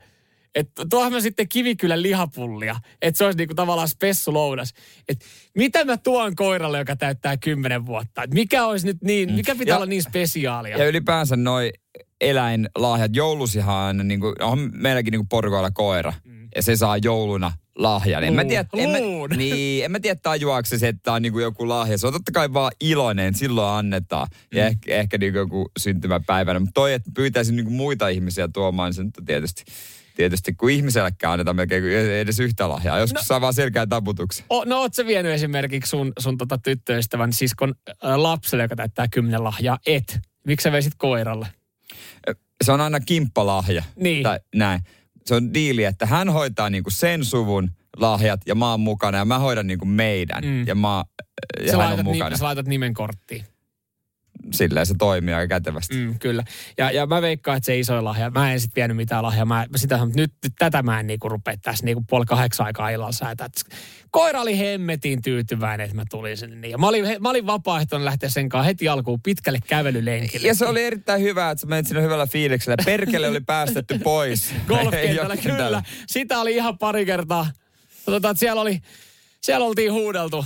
[0.56, 4.74] Että tuohon mä sitten kivikylän lihapullia, että se olisi niinku tavallaan spessuloudas.
[5.10, 8.24] Että mitä mä tuon koiralle, joka täyttää kymmenen vuotta?
[8.24, 10.78] Et mikä olisi nyt niin, mikä pitää Ja- olla niin spesiaalia?
[10.78, 11.74] Ja ylipäänsä noi
[12.22, 16.14] eläinlahjat, joulusihan niin kuin, on meilläkin niin kuin porukoilla koira.
[16.26, 16.48] Mm.
[16.56, 18.24] Ja se saa jouluna lahjan.
[18.24, 18.98] En mä tiedä, en mä,
[19.38, 21.98] niin, en mä tiedä tajuaako se, että tää on niin kuin joku lahja.
[21.98, 24.28] Se on totta kai vaan iloinen, silloin annetaan.
[24.32, 24.58] Mm.
[24.58, 26.60] Ja ehkä, ehkä niin kuin joku syntymäpäivänä.
[26.60, 29.64] Mutta toi, että pyytäisin niin kuin muita ihmisiä tuomaan, niin se nyt on tietysti,
[30.16, 33.00] tietysti kun ihmisellekään annetaan melkein edes yhtä lahjaa.
[33.00, 33.26] Joskus no.
[33.26, 34.46] saa vaan selkeän taputuksen.
[34.50, 39.08] O, no oot sä vienyt esimerkiksi sun, sun tota tyttöystävän siskon äh, lapselle, joka täyttää
[39.08, 39.80] kymmenen lahjaa?
[39.86, 40.20] Et.
[40.48, 41.48] Miksi sä veisit koiralle?
[42.64, 43.84] Se on aina kimppalahja.
[43.96, 44.24] Niin.
[44.24, 44.82] Tai näin.
[45.26, 49.26] Se on diili, että hän hoitaa niinku sen suvun lahjat ja mä oon mukana ja
[49.26, 50.68] mä hoidan niinku meidän Mm.
[50.68, 51.04] ja, mä,
[51.66, 52.30] ja Sä hän on mukana.
[52.30, 53.46] ni, sä laitat nimen korttiin.
[54.52, 55.96] Silleen se toimii aika kätevästi.
[55.96, 56.44] Mm, kyllä.
[56.78, 58.30] Ja, ja mä veikkaan, että se iso lahja.
[58.30, 59.46] Mä en sitten vienyt mitään lahjaa.
[59.46, 62.26] Mä, mä sitä sanon, että nyt, nyt tätä mä en niinku rupea tässä niinku puoli
[62.26, 63.48] kahdeksan aikaa illalla säätää.
[64.12, 66.56] Koira oli hemmetin tyytyväinen, että mä tulin sinne.
[66.56, 66.72] Niin.
[66.72, 70.48] Ja mä olin, he- mä olin vapaaehtoinen lähteä sen kanssa heti alkuun pitkälle kävelylenkille.
[70.48, 72.78] Ja se oli erittäin hyvä, että sä menit sinne hyvällä fiiliksellä.
[72.86, 74.54] Perkele oli päästetty pois.
[74.68, 75.84] golfkentällä, kyllä.
[76.08, 77.48] Sitä oli ihan pari kertaa.
[78.06, 78.80] Tota, että siellä, oli,
[79.42, 80.46] siellä oltiin huudeltu.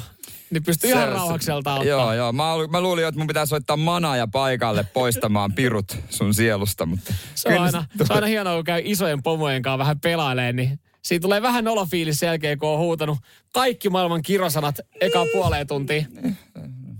[0.49, 1.83] Niin pystyi ihan Se- rauhakselta ottaa.
[1.85, 2.31] Joo, joo.
[2.31, 7.13] Mä, mä luulin, että mun pitää soittaa manaja paikalle poistamaan pirut sun sielusta, mutta...
[7.35, 10.79] Se on, aina, se on aina hienoa, kun käy isojen pomojen kanssa vähän pelailemaan, niin
[11.01, 13.17] siitä tulee vähän nolofiilis sen jälkeen, kun on huutanut
[13.53, 16.07] kaikki maailman kirosanat eka puoleen tuntiin.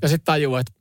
[0.01, 0.71] Ja sitten tajuu, että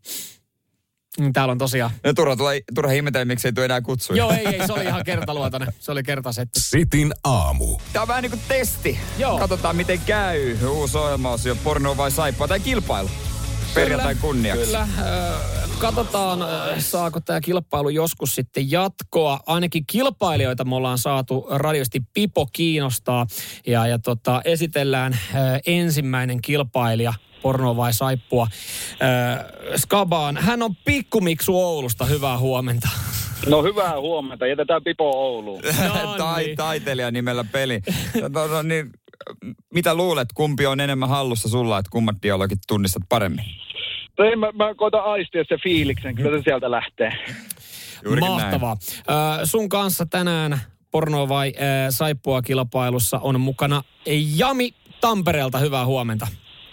[1.33, 1.91] täällä on tosiaan...
[2.05, 4.19] No, turha, turha, turha ihmetellä, miksi ei tule enää kutsuja.
[4.19, 5.73] Joo, ei, ei, se oli ihan kertaluotoinen.
[5.79, 6.61] Se oli kertasetti.
[6.61, 7.79] Sitin aamu.
[7.93, 8.99] Tää on vähän niin kuin testi.
[9.19, 9.39] Joo.
[9.39, 10.57] Katsotaan, miten käy.
[10.69, 13.11] Uusi ohjelmaosio, porno vai saippua tai kilpailu.
[13.75, 14.65] Perjantai kunniaksi.
[14.65, 14.81] Kyllä.
[14.81, 14.89] Äh,
[15.79, 19.41] katsotaan, äh, saako tämä kilpailu joskus sitten jatkoa.
[19.47, 23.27] Ainakin kilpailijoita me ollaan saatu radiosti Pipo kiinnostaa.
[23.67, 27.15] Ja, ja tota, esitellään äh, ensimmäinen kilpailija
[27.47, 28.47] porno vai saippua.
[29.03, 29.45] Äh,
[29.77, 30.37] Skabaan.
[30.37, 32.05] Hän on pikkumiksu Oulusta.
[32.05, 32.89] Hyvää huomenta.
[33.47, 35.63] No hyvää huomenta, jätetään Pipo Ouluun.
[36.05, 36.57] No tai, niin.
[36.57, 37.81] taiteilija nimellä peli.
[38.21, 38.91] No, no, no, niin,
[39.75, 43.45] mitä luulet, kumpi on enemmän hallussa sulla, että kummat dialogit tunnistat paremmin?
[44.19, 47.13] Ei, mä, mä koitan aistia se fiiliksen, kyllä se sieltä lähtee.
[48.05, 48.77] Juurikin Mahtavaa.
[49.11, 53.83] Äh, sun kanssa tänään porno vai äh, saippua kilpailussa on mukana
[54.37, 55.59] Jami Tampereelta.
[55.59, 56.27] Hyvää huomenta.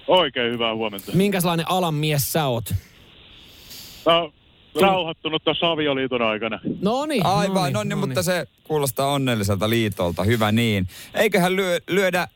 [0.08, 1.12] Oikein hyvää huomenta.
[1.14, 2.74] Minkälainen alan mies sä oot?
[4.06, 4.34] No,
[4.82, 6.60] rauhoittunut tuossa avioliiton aikana.
[6.82, 7.26] No niin.
[7.26, 10.24] Aivan, no niin, mutta se kuulostaa onnelliselta liitolta.
[10.24, 10.88] Hyvä niin.
[11.14, 12.28] Eiköhän lyö, lyödä äh,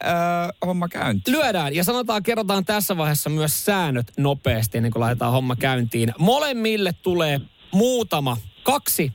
[0.66, 1.38] homma käyntiin.
[1.38, 6.14] Lyödään ja sanotaan, kerrotaan tässä vaiheessa myös säännöt nopeasti ennen kuin laitetaan homma käyntiin.
[6.20, 9.14] Molemmille tulee muutama, kaksi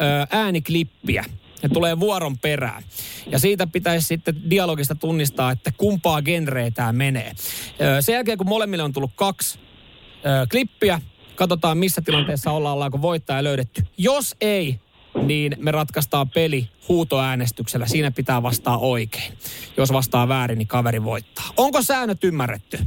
[0.00, 1.24] ö, ääniklippiä.
[1.62, 2.82] Ne tulee vuoron perään.
[3.26, 7.32] Ja siitä pitäisi sitten dialogista tunnistaa, että kumpaa genreä tämä menee.
[8.00, 11.00] Sen jälkeen, kun molemmille on tullut kaksi ö, klippiä,
[11.34, 13.82] katsotaan missä tilanteessa ollaan, ollaanko voittaja löydetty.
[13.98, 14.80] Jos ei
[15.22, 17.86] niin me ratkaistaan peli huutoäänestyksellä.
[17.86, 19.32] Siinä pitää vastaa oikein.
[19.76, 21.44] Jos vastaa väärin, niin kaveri voittaa.
[21.56, 22.78] Onko säännöt ymmärretty?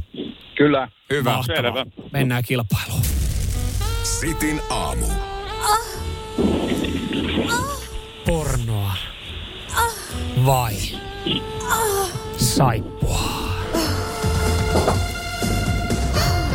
[0.56, 0.88] Kyllä.
[1.10, 1.32] Hyvä.
[1.32, 1.62] Mahtavaa.
[1.62, 1.86] Selvä.
[2.12, 3.02] Mennään kilpailuun.
[4.02, 5.06] Sitin aamu.
[5.06, 6.13] Pornoa.
[10.46, 10.74] Vai
[12.36, 13.20] saippua?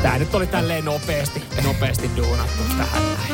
[0.02, 3.34] Tää nyt oli tälleen nopeasti, nopeasti duunattu tähän näin.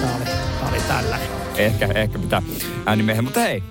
[0.00, 1.28] Tää oli, tää oli tällainen.
[1.56, 2.42] Ehkä, ehkä pitää
[2.86, 3.24] äänimiehen.
[3.24, 3.62] Mutta hei,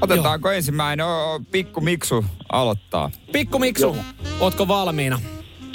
[0.00, 3.10] otetaanko ensimmäinen o, pikku Miksu aloittaa?
[3.32, 3.96] Pikku Miksu,
[4.40, 5.20] ootko valmiina?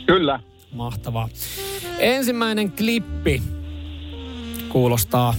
[0.05, 0.39] Kyllä.
[0.71, 1.29] Mahtavaa.
[1.99, 3.43] Ensimmäinen klippi
[4.69, 5.35] kuulostaa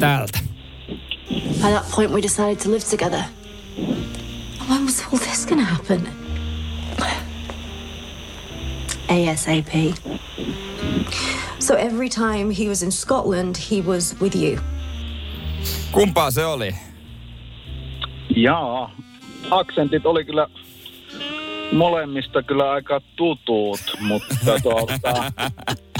[0.00, 0.45] tältä.
[1.62, 3.24] By that point, we decided to live together.
[4.68, 6.06] When was all this gonna happen?
[9.08, 9.96] ASAP.
[11.58, 14.60] So every time he was in Scotland, he was with you.
[15.92, 16.74] Kumpaa se oli?
[18.36, 18.90] Jaa.
[19.50, 20.46] Aksentit oli kyllä
[21.72, 25.32] molemmista kyllä aika tutut, mutta, tuota,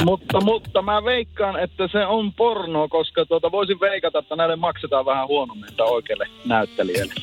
[0.05, 5.07] mutta, mutta mä veikkaan, että se on porno, koska tuota, voisin veikata, että näille maksetaan
[5.07, 7.15] vähän huonommin tai oikealle näyttelijälle.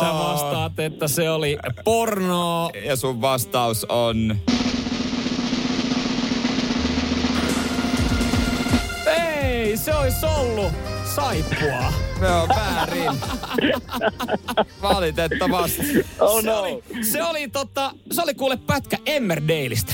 [0.00, 2.70] Sä vastaat, että se oli porno.
[2.84, 4.36] Ja sun vastaus on...
[9.06, 11.92] Ei, se olisi ollut saippua.
[12.20, 13.12] Se on väärin.
[14.82, 15.82] Valitettavasti.
[16.20, 16.58] Oh Se no.
[16.60, 19.92] oli, se oli, tota, se oli kuule pätkä Emmerdaleista.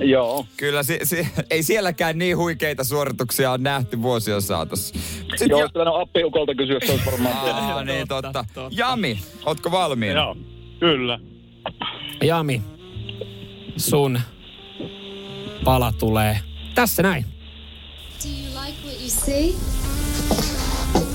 [0.00, 0.46] Joo.
[0.56, 4.94] Kyllä si, si, ei sielläkään niin huikeita suorituksia on nähty vuosien saatossa.
[5.30, 7.36] Mut sit Joo, ja, pitänyt appiukolta kysyä, se olisi varmaan.
[7.36, 8.54] Aa, niin Totta, totta.
[8.54, 8.76] totta.
[8.76, 10.20] Jami, ootko valmiina?
[10.20, 10.36] Joo,
[10.80, 11.18] kyllä.
[12.22, 12.62] Jami,
[13.76, 14.20] sun
[15.64, 16.38] pala tulee
[16.74, 17.24] tässä näin.
[17.24, 19.54] Do you like what you see?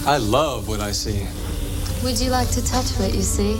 [0.05, 1.27] I love what I see.
[2.03, 3.59] Would you like to touch what you see?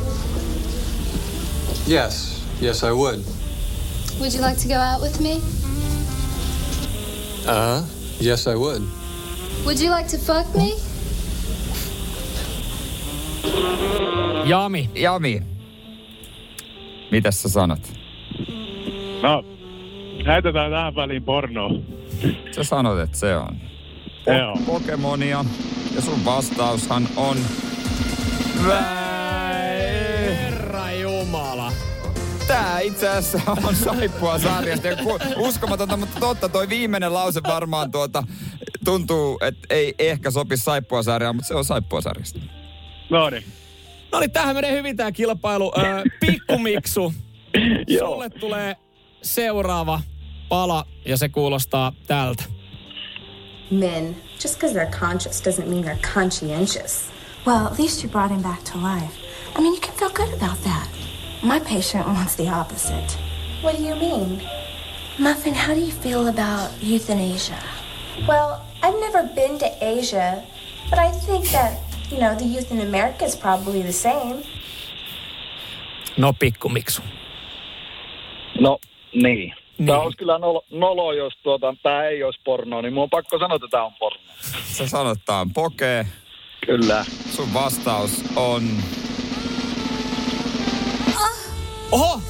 [1.88, 3.24] Yes, yes, I would.
[4.20, 5.42] Would you like to go out with me?
[7.48, 7.84] Uh.
[8.20, 8.82] Yes, I would.
[9.66, 10.74] Would you like to fuck me?
[14.46, 15.42] Jami, Jami,
[17.12, 17.80] mitäs sä sanot?
[19.22, 19.44] No,
[20.26, 21.70] heitetään tähän väliin pornoa.
[22.56, 23.56] Sä sanot, että se on
[24.38, 24.58] Joo.
[24.66, 25.46] Pokemonia.
[25.96, 27.38] Ja sun vastaushan on...
[30.18, 31.72] Herra jumala.
[32.48, 34.88] Tää itse asiassa on saippua sarjasta.
[35.38, 36.50] Uskomatonta, mutta totta.
[36.50, 38.24] Toi viimeinen lause varmaan tuota,
[38.86, 42.40] tuntuu, että ei ehkä sopi saippua sarjaan, mutta se on saippua sarjasta.
[43.10, 43.44] No niin.
[44.12, 45.72] No niin, tähän menee hyvin tämä kilpailu.
[45.78, 47.14] Öö, Pikkumiksu,
[48.00, 48.76] sulle tulee
[49.22, 50.02] seuraava
[50.50, 52.44] pala ja se kuulostaa tältä.
[53.72, 57.10] Men, just because they're conscious doesn't mean they're conscientious.
[57.46, 59.16] Well, at least you brought him back to life.
[59.56, 60.90] I mean, you can feel good about that.
[61.44, 63.18] My patient wants the opposite.
[63.62, 64.42] What do you mean?
[65.20, 67.62] Muffin, how do you feel about euthanasia?
[68.28, 70.44] Well, I've never been to Asia,
[70.90, 71.80] but I think that,
[72.10, 74.44] you know, the youth in America is probably the same.
[76.18, 77.02] No Pikkumiksu.
[78.60, 78.80] No,
[79.14, 79.54] niin.
[79.86, 80.04] Tämä Niin.
[80.04, 83.56] olisi kyllä nolo, nolo jos tuota, tämä ei olisi porno, niin mun on pakko sanoa,
[83.56, 84.20] että tämä on porno.
[84.64, 86.08] Sä sanot, tää on poke.
[86.66, 87.06] Kyllä.
[87.30, 88.64] Sun vastaus on...
[91.92, 92.22] Oho!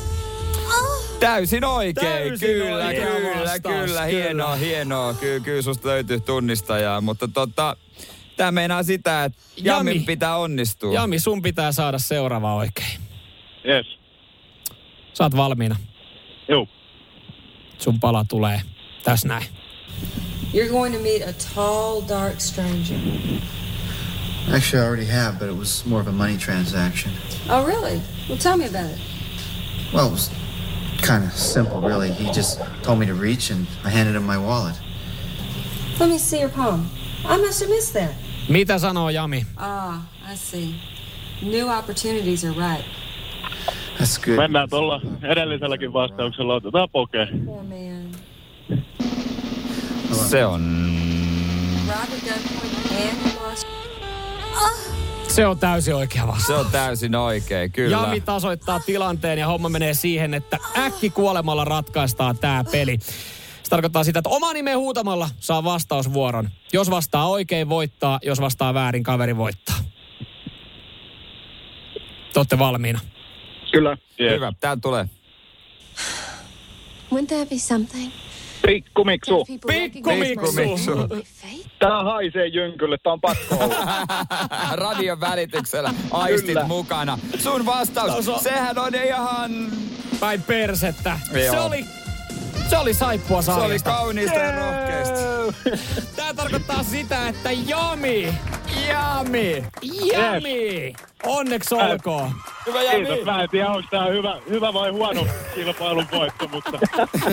[1.19, 4.01] Täysin oikein, Täysin kyllä, oikea kyllä, vastaus, kyllä, kyllä.
[4.03, 5.13] hienoa, hienoa.
[5.13, 7.77] Kyllä, kyllä susta löytyy tunnistajaa, mutta tota,
[8.37, 9.89] tämä meinaa sitä, että Jami.
[9.89, 10.93] Jamin pitää onnistua.
[10.93, 12.99] Jami, sun pitää saada seuraava oikein.
[13.67, 13.85] Yes.
[15.13, 15.75] Saat valmiina.
[16.47, 16.67] Joo.
[17.79, 18.61] Sun pala tulee
[19.03, 19.45] tässä näin.
[20.53, 22.97] You're going to meet a tall, dark stranger.
[24.53, 27.11] Actually, I already have, but it was more of a money transaction.
[27.49, 28.01] Oh, really?
[28.27, 28.99] Well, tell me about it.
[29.93, 30.31] Well, it was
[31.01, 32.11] kind of simple, really.
[32.11, 34.75] He just told me to reach, and I handed him my wallet.
[35.99, 36.89] Let me see your palm.
[37.25, 38.11] I must have missed that.
[38.49, 39.45] Mitä sanoo Jami?
[39.57, 40.75] Ah, I see.
[41.41, 42.83] New opportunities are right.
[43.99, 44.37] That's.
[44.37, 46.55] Mennään tuolla edelliselläkin vastauksella.
[46.55, 47.27] Otetaan poke.
[50.29, 50.89] Se on...
[55.27, 56.47] Se on täysin oikea vastaus.
[56.47, 57.97] Se on täysin oikein, kyllä.
[57.97, 62.97] Jami tasoittaa tilanteen ja homma menee siihen, että äkki kuolemalla ratkaistaan tämä peli.
[63.63, 66.49] Se tarkoittaa sitä, että oma nimen huutamalla saa vastausvuoron.
[66.73, 68.19] Jos vastaa oikein, voittaa.
[68.23, 69.75] Jos vastaa väärin, kaveri voittaa.
[72.33, 72.99] Te olette valmiina.
[73.71, 73.97] Kyllä.
[74.21, 74.33] Yes.
[74.33, 75.05] Hyvä, tää tulee.
[77.11, 78.11] Wouldn't there be something
[78.67, 79.45] Pikku Miksu.
[79.67, 80.09] Pikku
[80.51, 80.91] Miksu.
[81.79, 83.85] Tää haisee jynkylle, tää on pakko olla.
[84.85, 86.63] Radion välityksellä aistit Kyllä.
[86.63, 87.19] mukana.
[87.37, 88.39] Sun vastaus, Taso.
[88.39, 89.51] sehän on ihan...
[90.19, 91.19] Päin persettä.
[91.33, 91.53] Joo.
[91.53, 91.85] Se oli,
[92.69, 95.19] se oli saippua Se oli kauniista ja rohkeasti.
[96.15, 98.33] Tää tarkoittaa sitä, että Jami,
[98.89, 99.63] Jami!
[100.13, 102.31] Jami, onneksi olkoon.
[102.65, 103.25] Hyvä Kiitos.
[103.25, 106.71] Mä en tiedä, onko tää hyvä, hyvä vai huono kilpailun voitto, mutta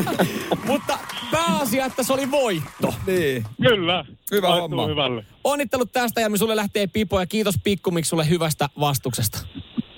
[0.66, 0.98] Mutta
[1.30, 2.94] pääasia, että se oli voitto.
[3.06, 3.44] Niin.
[3.62, 4.04] kyllä.
[4.30, 4.86] Hyvä Maistuu homma.
[4.86, 5.24] hyvälle.
[5.44, 9.38] Onnittelut tästä Jami, sulle lähtee pipo ja kiitos Pikkumiksi sulle hyvästä vastuksesta.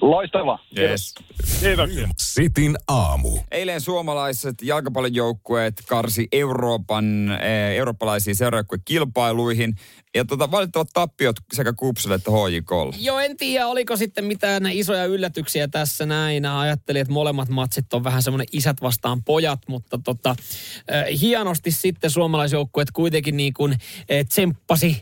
[0.00, 0.58] Loistava.
[0.78, 1.14] Yes.
[1.61, 2.08] Kiitoksia.
[2.18, 3.38] Sitin aamu.
[3.50, 9.74] Eilen suomalaiset jalkapallojoukkueet karsi Euroopan, eh, eurooppalaisiin seuraajoukkuekilpailuihin.
[10.14, 12.96] Ja tota, valitettavat tappiot sekä Kupsille että HJKlle.
[12.98, 16.46] Joo, en tiedä, oliko sitten mitään isoja yllätyksiä tässä näin.
[16.46, 22.11] Ajattelin, että molemmat matsit on vähän semmoinen isät vastaan pojat, mutta tota, äh, hienosti sitten
[22.11, 23.78] suomalaisjoukkueet kuitenkin niin kuin äh,
[24.28, 25.00] tsemppasi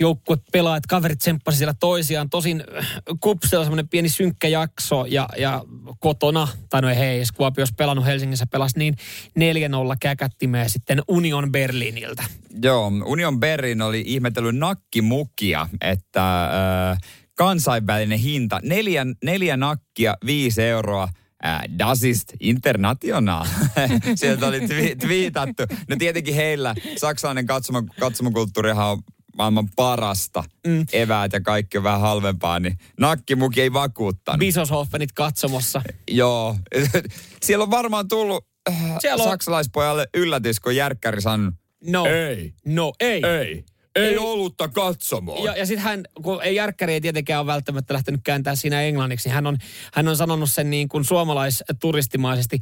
[0.00, 2.30] joukkue pelaajat, kaverit tsemppasi siellä toisiaan.
[2.30, 2.86] Tosin äh,
[3.20, 5.64] Kupsilla semmoinen pieni synkkä jakso ja, ja
[5.98, 11.02] kotona, tai no ei hei, jos Kuopio olisi pelannut Helsingissä, pelasi niin 4-0 käkättimeen sitten
[11.08, 12.22] Union Berliniltä.
[12.62, 16.98] Joo, Union Berlin oli ihmetellyt nakkimukia, että äh,
[17.34, 21.08] kansainvälinen hinta, neljä, neljä nakkia, viisi euroa,
[21.46, 23.46] äh, Das ist international.
[24.14, 25.62] Sieltä oli twi- twiitattu.
[25.88, 29.02] No tietenkin heillä saksalainen katsoma, katsomakulttuurihan on
[29.36, 30.44] maailman parasta.
[30.66, 30.86] Mm.
[30.92, 34.38] Eväät ja kaikki on vähän halvempaa, niin nakkimuki ei vakuuttanut.
[34.38, 35.82] Bisoshofenit katsomossa.
[36.10, 36.56] Joo.
[37.42, 41.52] Siellä on varmaan tullut äh, Siellä on- saksalaispojalle yllätys, kun Järkkäri sanoi,
[41.86, 42.06] No.
[42.06, 43.22] ei, No ei.
[43.26, 43.64] ei,
[43.94, 45.44] ei olutta katsomoon.
[45.44, 49.28] Ja, ja sitten hän, kun ei Järkkäri ei tietenkään ole välttämättä lähtenyt kääntää siinä englanniksi,
[49.28, 49.58] niin hän on,
[49.94, 52.58] hän on sanonut sen niin kuin suomalaisturistimaisesti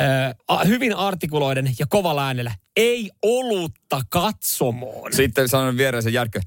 [0.00, 2.54] äh, hyvin artikuloiden ja kovalla äänellä.
[2.76, 5.12] Ei olutta katsomoon.
[5.12, 6.40] Sitten sanon vieressä Järkkä,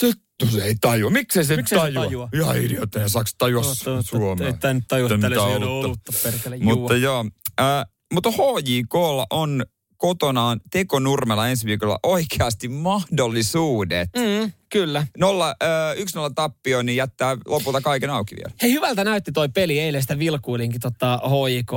[0.00, 1.10] Tyttö se ei tajua.
[1.10, 2.04] Miksei se Miksei se tajua?
[2.04, 2.28] tajua?
[2.34, 3.62] Ihan idiotteja, saaks tajua
[4.00, 4.48] Suomea.
[4.48, 5.86] Että en tajua, tällä juoda olutta.
[5.86, 7.24] olutta perkele Mutta joo,
[7.60, 9.64] äh, mutta HJKlla on
[9.98, 14.10] kotonaan Tekonurmella ensi viikolla oikeasti mahdollisuudet.
[14.16, 15.06] Mm, kyllä.
[15.18, 18.52] Nolla, äh, yksi nolla tappio, niin jättää lopulta kaiken auki vielä.
[18.62, 19.80] Hei, hyvältä näytti toi peli.
[19.80, 21.72] Eilen sitä vilkuilinkin tota HJK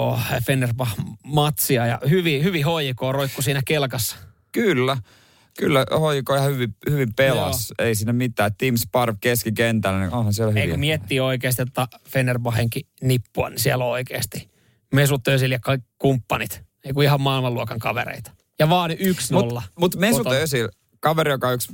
[0.45, 4.15] Fenerbah-matsia ja hyvin, hyvin HJK roikku siinä kelkassa.
[4.51, 4.97] Kyllä.
[5.57, 7.73] Kyllä, HJK ihan hyvin, hyvin pelas.
[7.79, 8.51] Ei siinä mitään.
[8.57, 10.67] Team Sparv keskikentällä, niin onhan siellä hyviä.
[10.67, 14.49] kun miettii oikeasti, että Fenerbahenkin nippua, niin siellä on oikeasti
[14.93, 16.63] Mesut Özil ja kaikki kumppanit.
[16.85, 18.31] Ei kun ihan maailmanluokan kavereita.
[18.59, 18.95] Ja vaan 1-0.
[19.33, 20.27] Mutta mut Mesut.
[20.27, 21.73] Özil, kaveri, joka on yksi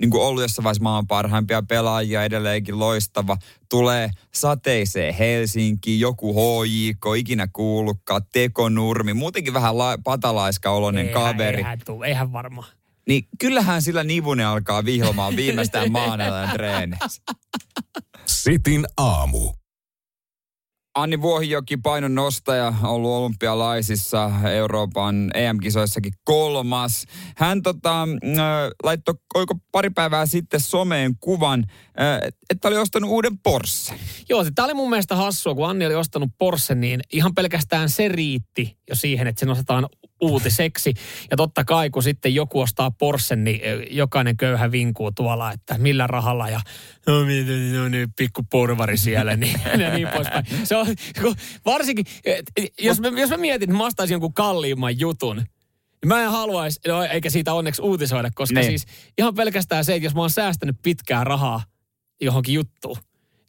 [0.00, 3.36] niin kuin ollut jossain vaiheessa maailman parhaimpia pelaajia, edelleenkin loistava,
[3.70, 11.56] tulee sateiseen Helsinkiin, joku HJK, ikinä kuullutkaan, tekonurmi, muutenkin vähän la- patalaiska oloinen Eihän- kaveri.
[11.58, 12.68] Eihän, tuu, eihän varmaan.
[13.08, 17.22] Niin kyllähän sillä nivunen alkaa vihlomaan viimeistään maanantaina treeneissä.
[18.26, 19.52] Sitin aamu.
[21.02, 27.04] Anni Vuohijoki painon nostaja, ollut olympialaisissa Euroopan EM-kisoissakin kolmas.
[27.36, 28.38] Hän tota, äh,
[28.82, 29.14] laittoi,
[29.72, 31.64] pari päivää sitten someen kuvan,
[32.00, 33.94] äh, että oli ostanut uuden Porsche.
[34.28, 38.08] Joo, tämä oli mun mielestä hassua, kun Anni oli ostanut Porsche, niin ihan pelkästään se
[38.08, 39.86] riitti jo siihen, että se nostetaan
[40.20, 40.94] uutiseksi.
[41.30, 45.78] Ja totta kai, kun sitten joku ostaa Porsche, niin eh, jokainen köyhä vinkuu tuolla, että
[45.78, 46.60] millä rahalla ja
[47.06, 50.46] no, miten, no niin, pikku porvari siellä niin, ja niin poispäin.
[50.64, 50.86] Se on,
[51.66, 52.42] varsinkin, eh,
[52.78, 55.46] jos mä, jos mä mietin, että mä ostaisin jonkun kalliimman jutun, niin
[56.06, 58.66] mä en haluaisi, no, eikä siitä onneksi uutisoida, koska Niin.
[58.70, 58.86] siis
[59.18, 61.62] ihan pelkästään se, että jos mä oon säästänyt pitkää rahaa
[62.20, 62.98] johonkin juttuun,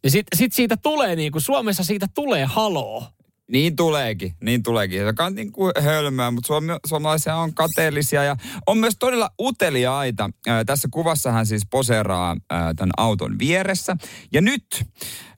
[0.02, 3.06] niin sit, sit siitä tulee niin kuin Suomessa siitä tulee haloo.
[3.50, 5.00] Niin tuleekin, niin tuleekin.
[5.00, 8.36] Joka on niin kuin hölmöä, mutta suomi, suomalaisia on kateellisia ja
[8.66, 10.30] on myös todella uteliaita.
[10.46, 13.96] Ää, tässä kuvassa hän siis poseeraa ää, tämän auton vieressä.
[14.32, 14.64] Ja nyt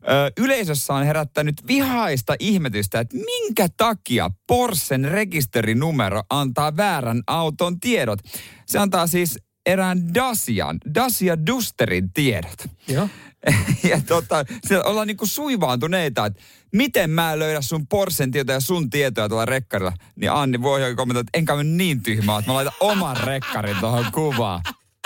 [0.07, 8.18] ää, yleisössä on herättänyt vihaista ihmetystä, että minkä takia Porschen rekisterinumero antaa väärän auton tiedot.
[8.66, 12.66] Se antaa siis erään Dacian, Dacia Dusterin tiedot.
[12.88, 13.09] Joo.
[13.90, 14.44] ja tota,
[14.85, 19.92] ollaan niinku suivaantuneita, että miten mä löydän sun Porschen tietoja ja sun tietoja tuolla rekkarilla.
[20.16, 23.76] Niin Anni voi jo kommentoida, että enkä mä niin tyhmää, että mä laitan oman rekkarin
[23.81, 24.62] tuohon kuvaan.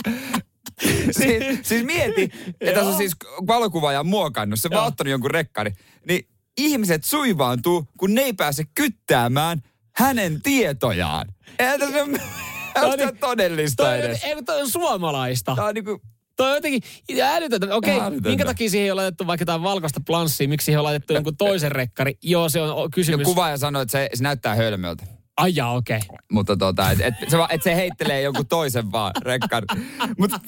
[1.18, 2.22] siis, siis mieti,
[2.60, 3.12] että tässä on siis
[3.46, 5.72] valokuvaaja muokannut, se vaan ottanut jonkun rekkari.
[6.08, 9.62] Niin ihmiset suivaantuu, kun ne ei pääse kyttäämään
[9.96, 11.26] hänen tietojaan.
[11.58, 14.24] Eihän tässä ole Toi- todellista edes.
[14.24, 15.54] ei, toi on suomalaista.
[15.56, 16.00] Tää on niinku,
[16.36, 16.82] Toi on jotenkin
[17.22, 17.74] älytöntä.
[17.74, 18.28] Okei, Ihan älytöntä.
[18.28, 21.72] minkä takia siihen ole laitettu vaikka jotain valkoista planssia, miksi siihen on laitettu jonkun toisen
[21.72, 22.18] rekkari?
[22.22, 23.24] Joo, se on o- no kysymys.
[23.24, 25.04] kuvaaja sanoi, että se, se näyttää hölmöltä.
[25.36, 25.96] Aja, okei.
[25.96, 26.16] Okay.
[26.32, 29.62] Mutta tota, et, et, se, et se heittelee jonkun toisen vaan rekkan.
[30.18, 30.40] Mutta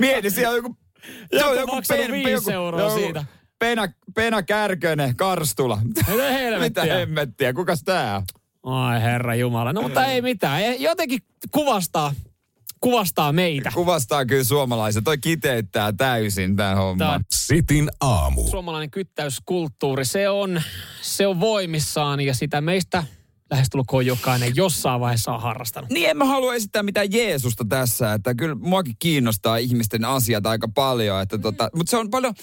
[0.00, 0.76] mieti, siellä on joku...
[1.38, 3.24] Se on Joku maksanut viisi euroa siitä.
[3.58, 5.78] Pena, Pena Kärkönen, Karstula.
[5.84, 6.82] Mitä helvettiä?
[6.82, 7.52] Mitä hemmettiä?
[7.52, 8.22] Kukas tää on?
[8.74, 9.72] Ai herra Jumala.
[9.72, 10.82] No mutta ei mitään.
[10.82, 11.18] Jotenkin
[11.50, 12.14] kuvastaa,
[12.82, 13.70] kuvastaa meitä.
[13.74, 15.04] Kuvastaa kyllä suomalaiset.
[15.04, 17.04] Toi kiteyttää täysin tää homma.
[17.04, 18.48] Tää Sitin aamu.
[18.48, 20.62] Suomalainen kyttäyskulttuuri, se on,
[21.02, 23.04] se on voimissaan ja sitä meistä
[23.50, 25.90] lähestulkoon jokainen jossain vaiheessa on harrastanut.
[25.90, 30.68] Niin en mä halua esittää mitään Jeesusta tässä, että kyllä muakin kiinnostaa ihmisten asiat aika
[30.74, 32.34] paljon, että tota, mutta se on paljon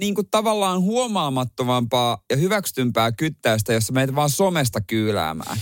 [0.00, 5.58] niin kuin tavallaan huomaamattomampaa ja hyväksytympää kyttäystä, jossa meitä vaan somesta kyyläämään.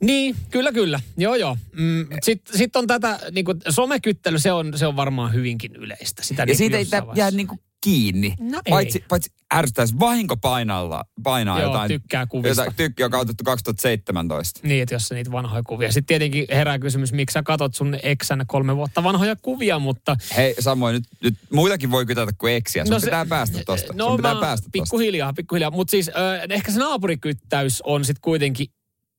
[0.00, 1.00] Niin, kyllä, kyllä.
[1.16, 1.56] Joo, joo.
[1.72, 6.22] Mm, Sitten sit on tätä, niin kuin, somekyttely, se on, se on varmaan hyvinkin yleistä.
[6.22, 8.34] Sitä Ja niin siitä ei jää niin kuin kiinni.
[8.40, 8.70] No ei.
[8.70, 11.88] paitsi, paitsi ärsyttäisi vahinko painalla, painaa Joo, jotain.
[11.88, 12.48] tykkää kuvista.
[12.62, 14.60] Jotain tykki, joka on otettu 2017.
[14.62, 15.92] Niin, että jos on niitä vanhoja kuvia.
[15.92, 20.16] Sitten tietenkin herää kysymys, miksi sä katot sun eksän kolme vuotta vanhoja kuvia, mutta...
[20.36, 22.84] Hei Samoin, nyt, nyt muitakin voi kytätä kuin eksiä.
[22.84, 23.92] Sun No no se- pitää päästä tosta.
[23.92, 24.70] No Sun pitää mä- päästä tosta.
[24.72, 25.70] pikkuhiljaa, pikkuhiljaa.
[25.70, 26.14] Mutta siis äh,
[26.50, 28.66] ehkä se naapurikyttäys on sitten kuitenkin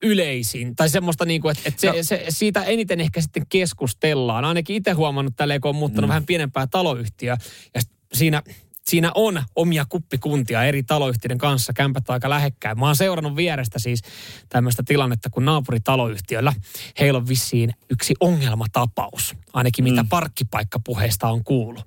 [0.03, 0.75] yleisin.
[0.75, 1.93] Tai semmoista niin kuin, että, että se, No.
[2.01, 4.45] se, siitä eniten ehkä sitten keskustellaan.
[4.45, 6.09] Ainakin itse huomannut tälleen, kun on muuttanut mm.
[6.09, 7.37] vähän pienempää taloyhtiöä.
[7.75, 7.81] Ja
[8.13, 8.41] siinä,
[8.85, 11.73] siinä on omia kuppikuntia eri taloyhtiöiden kanssa.
[11.73, 12.79] Kämpät aika lähekkäin.
[12.79, 14.01] Mä oon seurannut vierestä siis
[14.49, 16.53] tämmöistä tilannetta, kun naapuritaloyhtiöllä
[16.99, 19.35] heillä on vissiin yksi ongelmatapaus.
[19.53, 20.09] Ainakin mitä mm.
[20.09, 21.85] parkkipaikkapuheista on kuullut.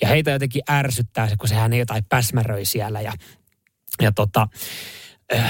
[0.00, 3.12] Ja heitä jotenkin ärsyttää se, kun sehän ei jotain päsmäröi siellä ja,
[4.02, 4.48] ja tota,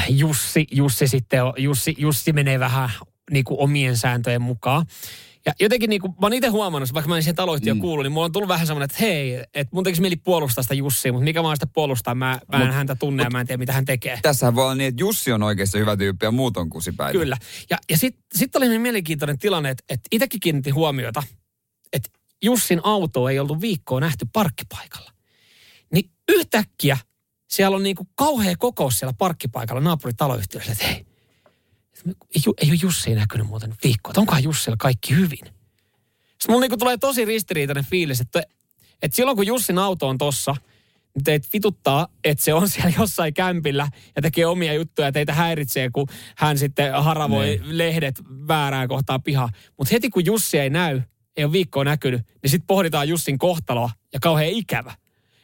[0.08, 2.90] Jussi, Jussi sitten Jussi, Jussi menee vähän
[3.30, 4.86] niin kuin omien sääntöjen mukaan.
[5.46, 7.80] Ja jotenkin niin kuin, mä oon itse huomannut, vaikka mä en siihen taloyhtiöön mm.
[7.80, 10.74] kuulu, niin mulla on tullut vähän semmoinen, että hei, että mun tekisi mieli puolustaa sitä
[10.74, 13.40] Jussia, mutta mikä mä oon sitä puolustaa, mä, mä en Mut- häntä tunne ja mä
[13.40, 14.18] en tiedä, mitä hän tekee.
[14.22, 17.18] Tässähän voi olla niin, että Jussi on oikeasti hyvä tyyppi ja muut on kusipäitä.
[17.18, 17.36] Kyllä.
[17.70, 21.22] Ja, ja sitten sit oli niin mielenkiintoinen tilanne, että, että itsekin kiinnitin huomiota,
[21.92, 22.08] että
[22.42, 25.10] Jussin auto ei ollut viikkoa nähty parkkipaikalla.
[25.92, 26.98] Niin yhtäkkiä
[27.48, 31.06] siellä on niinku kauhea kokous siellä parkkipaikalla naapuritaloyhtiössä, että hei,
[32.06, 35.38] ei, ei ole Jussi näkynyt muuten viikkoa, että onkohan Jussilla kaikki hyvin.
[35.38, 38.42] Sitten mulla niinku tulee tosi ristiriitainen fiilis, että,
[39.02, 40.56] että silloin kun Jussin auto on tossa,
[41.14, 45.34] niin teitä vituttaa, että se on siellä jossain kämpillä ja tekee omia juttuja ja teitä
[45.34, 46.06] häiritsee, kun
[46.36, 47.78] hän sitten haravoi Niin.
[47.78, 49.48] lehdet väärään kohtaan pihaa.
[49.78, 51.00] Mutta heti kun Jussi ei näy,
[51.36, 54.94] ei ole viikkoa näkynyt, niin sitten pohditaan Jussin kohtaloa ja kauhean ikävä.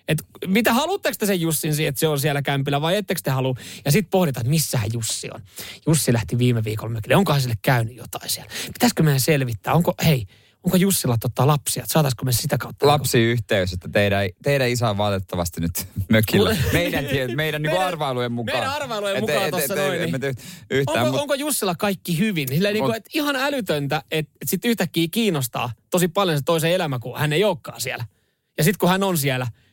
[0.09, 3.31] Et mitä haluatteko te sen Jussin siihen, että se on siellä kämpillä vai ettekö te
[3.31, 3.55] halua?
[3.85, 5.40] Ja sitten pohditaan, että missähän Jussi on.
[5.87, 7.17] Jussi lähti viime viikolla mökille.
[7.17, 8.51] Onkohan sille käynyt jotain siellä?
[8.67, 9.75] Pitäisikö meidän selvittää?
[9.75, 10.27] Onko, hei,
[10.64, 11.83] onko Jussilla tota lapsia?
[11.83, 12.87] Että saataisiko me sitä kautta?
[12.87, 16.57] Lapsiyhteys, että teidän, teidän isä on valitettavasti nyt mökillä.
[16.73, 17.05] Meidän,
[17.37, 18.59] meidän, niin Meidän- arvailujen mukaan.
[18.59, 20.21] meidän arvailujen Et- mukaan et- tossa et- noin, niin.
[20.21, 20.33] tee
[20.71, 22.49] Yhtään, onko, mut- onko Jussilla kaikki hyvin?
[22.49, 22.97] Silleen niin kuin, On.
[22.97, 27.33] että ihan älytöntä, että, että sitten yhtäkkiä kiinnostaa tosi paljon se toisen elämä, kun hän
[27.33, 28.05] ei olekaan siellä.
[28.59, 29.63] Ja sitten kun hän on siellä, niin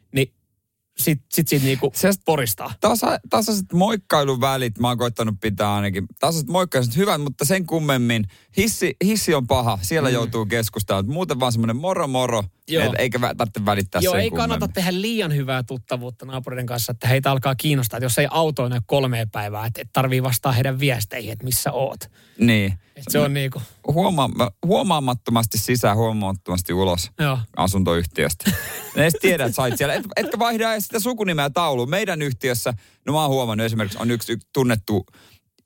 [0.98, 2.74] sit, sit siitä niinku Se- poristaa.
[2.82, 6.06] Tasa, tasaiset moikkailuvälit, mä oon koittanut pitää ainakin.
[6.20, 8.26] Tasaiset moikkailut hyvät, mutta sen kummemmin.
[8.58, 10.14] Hissi, hissi on paha, siellä mm.
[10.14, 11.14] joutuu keskustelemaan.
[11.14, 12.84] Muuten vaan semmoinen moro moro, Joo.
[12.84, 14.74] et, eikä vä- tarvitse välittää Joo, sen ei kannata kummemmin.
[14.74, 18.82] tehdä liian hyvää tuttavuutta naapureiden kanssa, että heitä alkaa kiinnostaa, että jos ei auto näy
[18.86, 22.00] kolmeen päivää, että, että tarvii vastaa heidän viesteihin, että missä oot.
[22.38, 22.74] Niin.
[23.08, 24.30] Et se on niinku, Huomaa,
[24.66, 27.38] huomaamattomasti sisään, huomaamattomasti ulos joo.
[27.58, 28.52] asuntoyhtiöstä.
[28.96, 29.94] En edes tiedä, että sait siellä.
[29.94, 31.90] Et, etkä vaihda edes sitä sukunimeä tauluun.
[31.90, 32.74] Meidän yhtiössä,
[33.06, 35.06] no mä oon huomannut esimerkiksi, on yksi, yksi tunnettu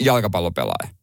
[0.03, 0.95] jalkapallopelaaja.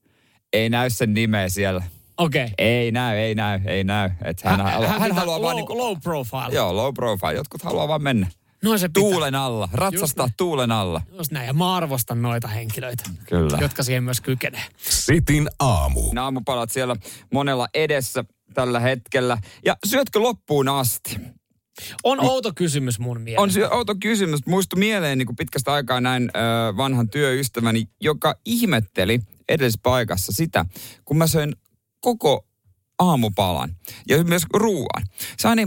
[0.52, 1.82] Ei näy sen nimeä siellä.
[2.16, 2.44] Okei.
[2.44, 2.54] Okay.
[2.58, 4.10] Ei näy, ei näy, ei näy.
[4.24, 6.54] Et hän, hän, hän, hän haluaa low, vaan niinku, low profile.
[6.54, 7.34] Joo, low profile.
[7.34, 8.26] Jotkut haluaa vaan mennä.
[8.62, 9.00] No se pitää.
[9.00, 11.02] Tuulen alla, ratsastaa Just tuulen alla.
[11.18, 13.58] Just näin, ja mä arvostan noita henkilöitä, Kyllä.
[13.60, 14.64] jotka siihen myös kykenee.
[14.76, 16.12] Sitin aamu.
[16.12, 16.96] Nämä aamupalat siellä
[17.32, 19.38] monella edessä tällä hetkellä.
[19.64, 21.16] Ja syötkö loppuun asti?
[22.04, 23.42] On outo kysymys mun mielestä.
[23.42, 24.46] On se outo kysymys.
[24.46, 30.64] Muistu mieleen niin kuin pitkästä aikaa näin ö, vanhan työystäväni, joka ihmetteli edellisessä paikassa sitä,
[31.04, 31.56] kun mä söin
[32.00, 32.46] koko
[32.98, 33.76] aamupalan
[34.08, 35.02] ja myös ruoan.
[35.38, 35.62] Se aina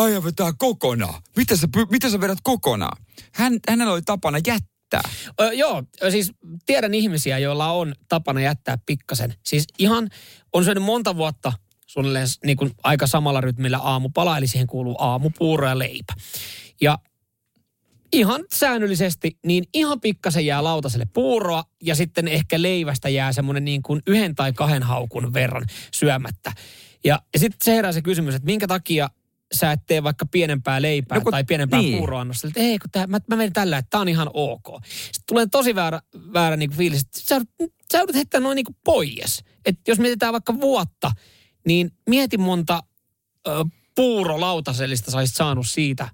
[0.00, 1.22] äijä vetää kokonaan.
[1.36, 3.02] Miten sä, miten sä vedät kokonaan?
[3.32, 5.02] Hän, hänellä oli tapana jättää.
[5.40, 6.32] Ö, joo, siis
[6.66, 9.34] tiedän ihmisiä, joilla on tapana jättää pikkasen.
[9.44, 10.08] Siis ihan
[10.52, 11.52] on syönyt monta vuotta
[11.86, 16.14] suunnilleen niin kuin aika samalla rytmillä aamupala, eli siihen kuuluu aamupuuro ja leipä.
[16.80, 16.98] Ja
[18.12, 23.82] ihan säännöllisesti, niin ihan pikkasen jää lautaselle puuroa ja sitten ehkä leivästä jää semmoinen niin
[23.82, 25.64] kuin yhden tai kahden haukun verran
[25.94, 26.52] syömättä.
[27.04, 29.10] Ja, ja sitten se herää se kysymys, että minkä takia
[29.56, 31.90] sä et tee vaikka pienempää leipää No kun- tai pienempää niin.
[31.90, 31.98] niin.
[31.98, 32.48] puuroannosta.
[32.48, 34.66] Että ei, kun tää, mä, mä menen tällä, että tää on ihan ok.
[34.84, 36.00] Sitten tulee tosi väärä,
[36.32, 37.40] väärä niin fiilis, että sä,
[37.92, 39.44] sä joudut heittää noin niinku pois.
[39.64, 41.10] Et jos mietitään vaikka vuotta,
[41.66, 42.82] niin mieti monta
[43.48, 46.08] ö, puurolautasellista sä olisit saanut siitä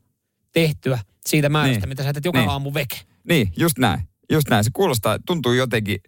[0.52, 1.88] tehtyä, siitä määrästä, Niin.
[1.88, 2.50] mitä sä teet joka Niin.
[2.50, 2.96] aamu veke.
[3.28, 4.00] Niin, just näin.
[4.32, 4.64] Just näin.
[4.64, 5.98] Se kuulostaa, tuntuu jotenkin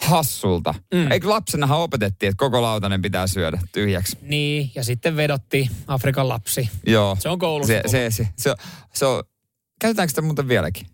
[0.00, 0.74] hassulta.
[0.94, 1.10] Mm.
[1.12, 4.18] Eikö lapsenahan opetettiin, että koko lautanen pitää syödä tyhjäksi?
[4.22, 6.70] Niin, ja sitten vedottiin Afrikan lapsi.
[6.86, 7.16] Joo.
[7.20, 8.56] Se on koulussa Se, se, se, se, on-
[8.94, 9.22] se on,
[9.80, 10.86] käytetäänkö sitä muuten vieläkin?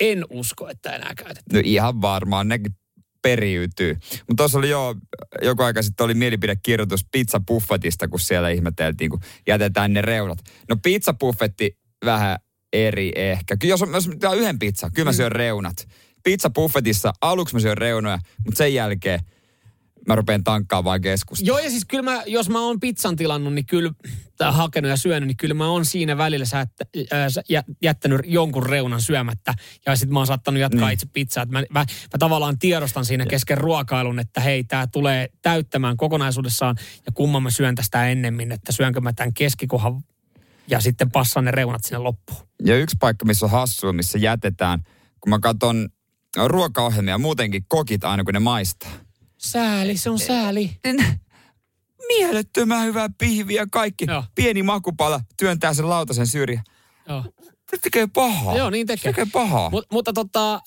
[0.00, 1.44] En usko, että enää käytetään.
[1.52, 2.76] No ihan varmaan, nekin
[3.22, 3.94] periytyy.
[4.10, 4.94] Mutta tuossa oli jo,
[5.42, 10.38] joku aika sitten oli mielipidekirjoitus pizzabuffetista, kun siellä ihmeteltiin, kun jätetään ne reunat.
[10.68, 12.38] No pizzabuffetti vähän
[12.72, 13.56] eri ehkä.
[13.56, 15.88] Kyllä jos, on- jos yhden pizza, kyllä mä syön reunat.
[16.26, 19.20] Pizzabuffetissa aluksi mä syön reunoja, mutta sen jälkeen
[20.06, 21.44] mä rupean tankkaamaan keskusta.
[21.44, 23.92] Joo, ja siis kyllä mä, jos mä oon pizzan tilannut, niin kyllä,
[24.38, 28.20] tai hakenut ja syönyt, niin kyllä mä oon siinä välillä säättä, ää, sä- jä, jättänyt
[28.24, 29.54] jonkun reunan syömättä.
[29.86, 30.92] Ja sitten mä oon saattanut jatkaa Niin.
[30.94, 31.44] itse pizzaa.
[31.46, 31.84] Mä, mä, mä,
[32.18, 36.76] tavallaan tiedostan siinä kesken ruokailun, että hei, tämä tulee täyttämään kokonaisuudessaan.
[37.06, 40.02] Ja kumman mä syön tästä ennemmin, että syönkö mä tämän keskikohan
[40.68, 42.40] ja sitten passaan ne reunat sinne loppuun.
[42.64, 44.82] Ja yksi paikka, missä on hassua, missä jätetään,
[45.20, 45.88] kun mä katson
[46.36, 48.90] ruokaohjelmia, muutenkin kokit aina kun ne maistaa.
[49.38, 50.70] Sääli, se on sääli.
[52.08, 54.04] Mielettömän hyvää pihviä kaikki.
[54.08, 54.24] Joo.
[54.34, 56.64] Pieni makupala työntää sen lautasen syrjään.
[57.08, 57.24] Joo.
[57.70, 58.56] Se tekee pahaa.
[58.56, 59.12] Joo, niin tekee.
[59.12, 59.70] Se tekee pahaa.
[59.70, 60.62] Mut, mutta tota, äh,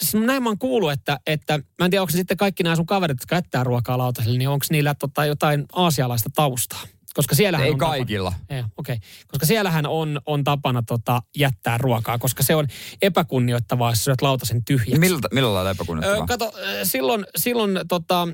[0.00, 2.86] siis näin mä oon kuullut, että, että mä en tiedä, onko sitten kaikki nämä sun
[2.86, 6.82] kaverit, jotka jättää ruokaa lautaselle, niin onko niillä tota, jotain aasialaista taustaa?
[7.14, 8.30] Koska siellähän Ei on kaikilla.
[8.30, 8.96] Tapana, ei, okei.
[9.28, 12.66] Koska siellähän on, on tapana tota, jättää ruokaa, koska se on
[13.02, 14.98] epäkunnioittavaa, jos syöt lautasen tyhjäksi.
[14.98, 16.26] Millä, millä lailla Öö, epäkunnottavaa?
[16.26, 16.52] kato,
[16.82, 18.28] silloin, silloin tota,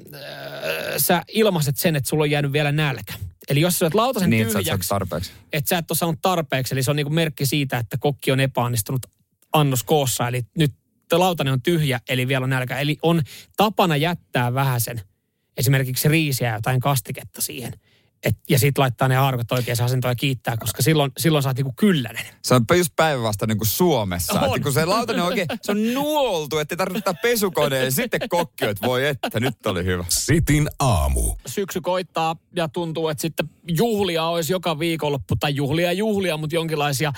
[0.95, 3.15] ö, sä ilmaiset sen, että sulla on jäänyt vielä nälkä.
[3.49, 5.33] Eli jos sä syöt lautasen niin, että sä et tyhjäksi, tarpeeksi.
[5.53, 6.75] että sä et ole saanut tarpeeksi.
[6.75, 9.07] Eli se on niinku merkki siitä, että kokki on epäonnistunut
[9.53, 10.29] annos koossa.
[10.29, 10.75] Eli nyt
[11.13, 12.79] lautanen on tyhjä, eli vielä on nälkä.
[12.79, 13.23] Eli on
[13.57, 15.01] tapana jättää vähäsen
[15.57, 17.73] esimerkiksi riisiä ja jotain kastiketta siihen.
[18.25, 21.57] Et, ja sitten laittaa ne haarukot oikeaan asentoon ja kiittää, koska silloin, silloin sä oot
[21.57, 22.25] niinku kyllänen.
[22.45, 24.41] Se on just päinvasta niin kuin Suomessa.
[24.41, 24.47] On.
[24.47, 27.85] Että kun se lautanen oikein, se on nuoltu, että ei tarvitse pesukoneen.
[27.85, 30.05] Ja sitten kokki, että voi että, nyt oli hyvä.
[30.09, 31.35] Sitin aamu.
[31.47, 37.13] Syksy koittaa ja tuntuu, että sitten juhlia olisi joka viikonloppu, tai juhlia juhlia, mutta jonkinlaisia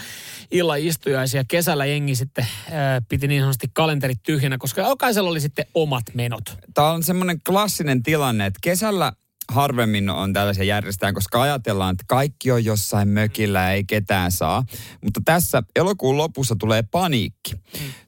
[0.50, 1.44] illaistujaisia.
[1.48, 6.56] Kesällä jengi sitten ää, piti niin sanotusti kalenterit tyhjänä, koska jokaisella oli sitten omat menot.
[6.74, 9.12] Tämä on semmoinen klassinen tilanne, että kesällä
[9.50, 14.64] harvemmin on tällaisia järjestetään, koska ajatellaan, että kaikki on jossain mökillä ja ei ketään saa.
[15.04, 17.52] Mutta tässä elokuun lopussa tulee paniikki.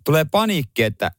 [0.05, 1.11] Tulee paniikki, että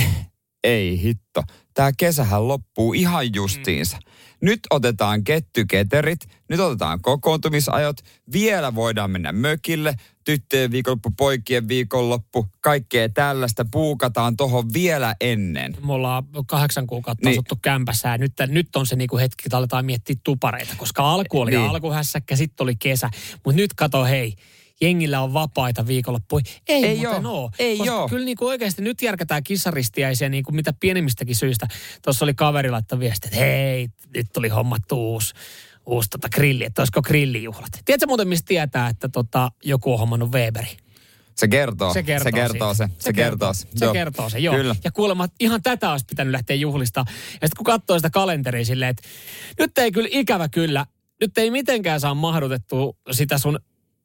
[0.64, 1.42] ei hitto,
[1.74, 3.98] tämä kesähän loppuu ihan justiinsa.
[4.42, 7.96] Nyt otetaan kettyketerit, nyt otetaan kokoontumisajot,
[8.32, 9.94] vielä voidaan mennä mökille,
[10.30, 15.76] tyttöjen viikonloppu, poikien viikonloppu, kaikkea tällaista puukataan tohon vielä ennen.
[15.86, 17.38] Me ollaan kahdeksan kuukautta Niin.
[17.38, 21.40] asuttu kämpässä ja nyt, nyt on se niinku hetki, että aletaan miettiä tupareita, koska alku
[21.40, 21.70] oli Niin.
[21.70, 23.10] alkuhässäkkä, sitten oli kesä.
[23.44, 24.34] Mutta nyt kato hei,
[24.80, 26.44] jengillä on vapaita viikonloppuja.
[26.68, 27.42] Ei, Ei muuten oo.
[27.42, 27.50] oo.
[27.58, 28.08] Ei Koska oo.
[28.08, 31.68] Kyllä niinku oikeasti nyt järkätään kissaristiäisiä niinku mitä pienemmistäkin syistä.
[32.04, 35.34] Tuossa oli kaveri laittaa viestiä, että hei, nyt tuli hommattu uusi,
[35.90, 37.70] uusi tota grilli, että olisiko grillijuhlat.
[37.84, 40.76] Tiedätkö muuten, mistä tietää, että tota, joku on hommannut Weberi?
[41.36, 41.92] Se kertoo.
[41.92, 42.32] Se kertoo, se.
[42.32, 42.88] Kertoo se.
[42.98, 43.66] Se, kertoo se.
[43.76, 44.54] Se kertoo se, joo.
[44.54, 44.76] Kyllä.
[44.84, 47.04] Ja kuulemma ihan tätä olisi pitänyt lähteä juhlista.
[47.06, 49.08] Ja sitten kun katsoo sitä kalenteria silleen, että
[49.58, 50.86] nyt ei kyllä ikävä kyllä,
[51.20, 53.58] nyt ei mitenkään saa mahdutettua sitä sun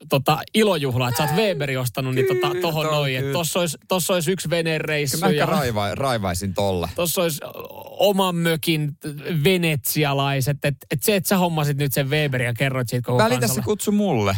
[0.10, 3.14] tota, ilojuhlaa, että sä oot Weberi ostanut niin tota, tohon noin.
[3.16, 3.34] Että kyllä.
[3.34, 6.90] tossa olisi, tossa olisi yksi venereissu Kyllä mä ja raiva, raivaisin tolle.
[6.96, 7.40] tossa olisi
[8.00, 8.98] oman mökin
[9.44, 10.58] venetsialaiset.
[10.66, 13.40] Että et se, että sä hommasit nyt sen Weberin ja kerroit siitä koko Välitä se
[13.42, 13.64] kansalle.
[13.64, 14.38] kutsu mulle.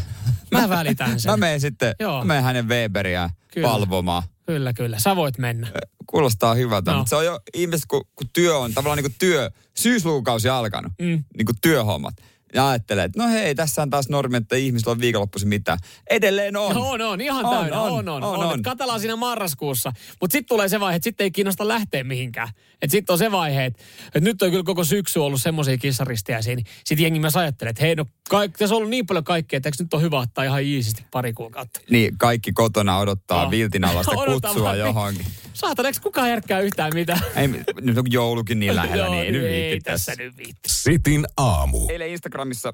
[0.52, 1.32] Mä välitän sen.
[1.34, 2.18] Mä menen sitten, Joo.
[2.20, 3.68] mä menen hänen Weberiään Kyllä.
[3.68, 4.24] palvomaan.
[4.46, 5.00] Kyllä, kyllä.
[5.00, 5.68] Sä voit mennä.
[6.08, 6.98] Kuulostaa hyvältä, No.
[6.98, 10.92] mutta se on jo ihmiset, kun, kun työ on tavallaan niin kuin työ, syysluukausi alkanut,
[11.00, 11.24] Mm.
[11.38, 12.14] niin kuin työhommat.
[12.54, 15.78] Ja ajattelee, että no hei, tässä on taas normi, että ihmisillä on viikonloppuisin mitään.
[16.10, 16.76] Edelleen on.
[16.76, 17.82] No, on, on, ihan On, täynnä.
[17.82, 18.40] on, On, on, on.
[18.40, 19.94] on, on, Katellaan siinä marraskuussa.
[20.22, 22.50] Mutta sitten tulee se vaihe, että sitten ei kiinnosta lähteä mihinkään.
[22.82, 26.56] Että sitten on se vaihe, että, että nyt on kyllä koko syksy ollut semmoisia kissaristiäisiä.
[26.56, 29.58] Niin sitten jengi myös ajattelee, että hei, no kaik, tässä on ollut niin paljon kaikkea,
[29.58, 31.80] että eikö nyt on hyvä ottaa ihan iisisti pari kuukautta.
[31.90, 33.52] Niin kaikki kotona odottaa Joo.
[33.52, 34.80] viltin alasta kutsua vaan.
[34.80, 35.26] johonkin.
[35.54, 37.20] Saatana, eikö kukaan järkkää yhtään mitään?
[37.36, 37.48] Ei,
[37.82, 40.24] nyt on joulukin niin lähellä, Joo, niin ei nyt ei viitti tässä tässä.
[40.24, 40.70] nyt viitti.
[40.70, 41.88] Sitin aamu.
[41.90, 42.74] Eilen Instagramissa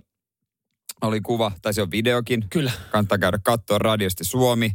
[1.02, 2.46] oli kuva, tai se on videokin.
[2.50, 2.72] Kyllä.
[2.92, 4.72] Kannattaa käydä katsoa Radiosti Suomi.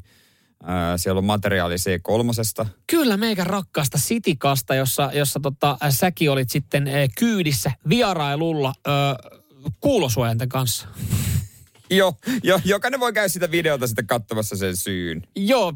[0.97, 2.67] Siellä on materiaali C3.
[2.87, 9.41] Kyllä, meikä rakkaasta Sitikasta, jossa, jossa tota, säkin olit sitten kyydissä vierailulla äh,
[9.81, 10.89] kuulosuojanten kanssa.
[11.91, 15.23] Joo, jo, jokainen voi käydä sitä videota sitten katsomassa sen syyn.
[15.37, 15.73] Joo,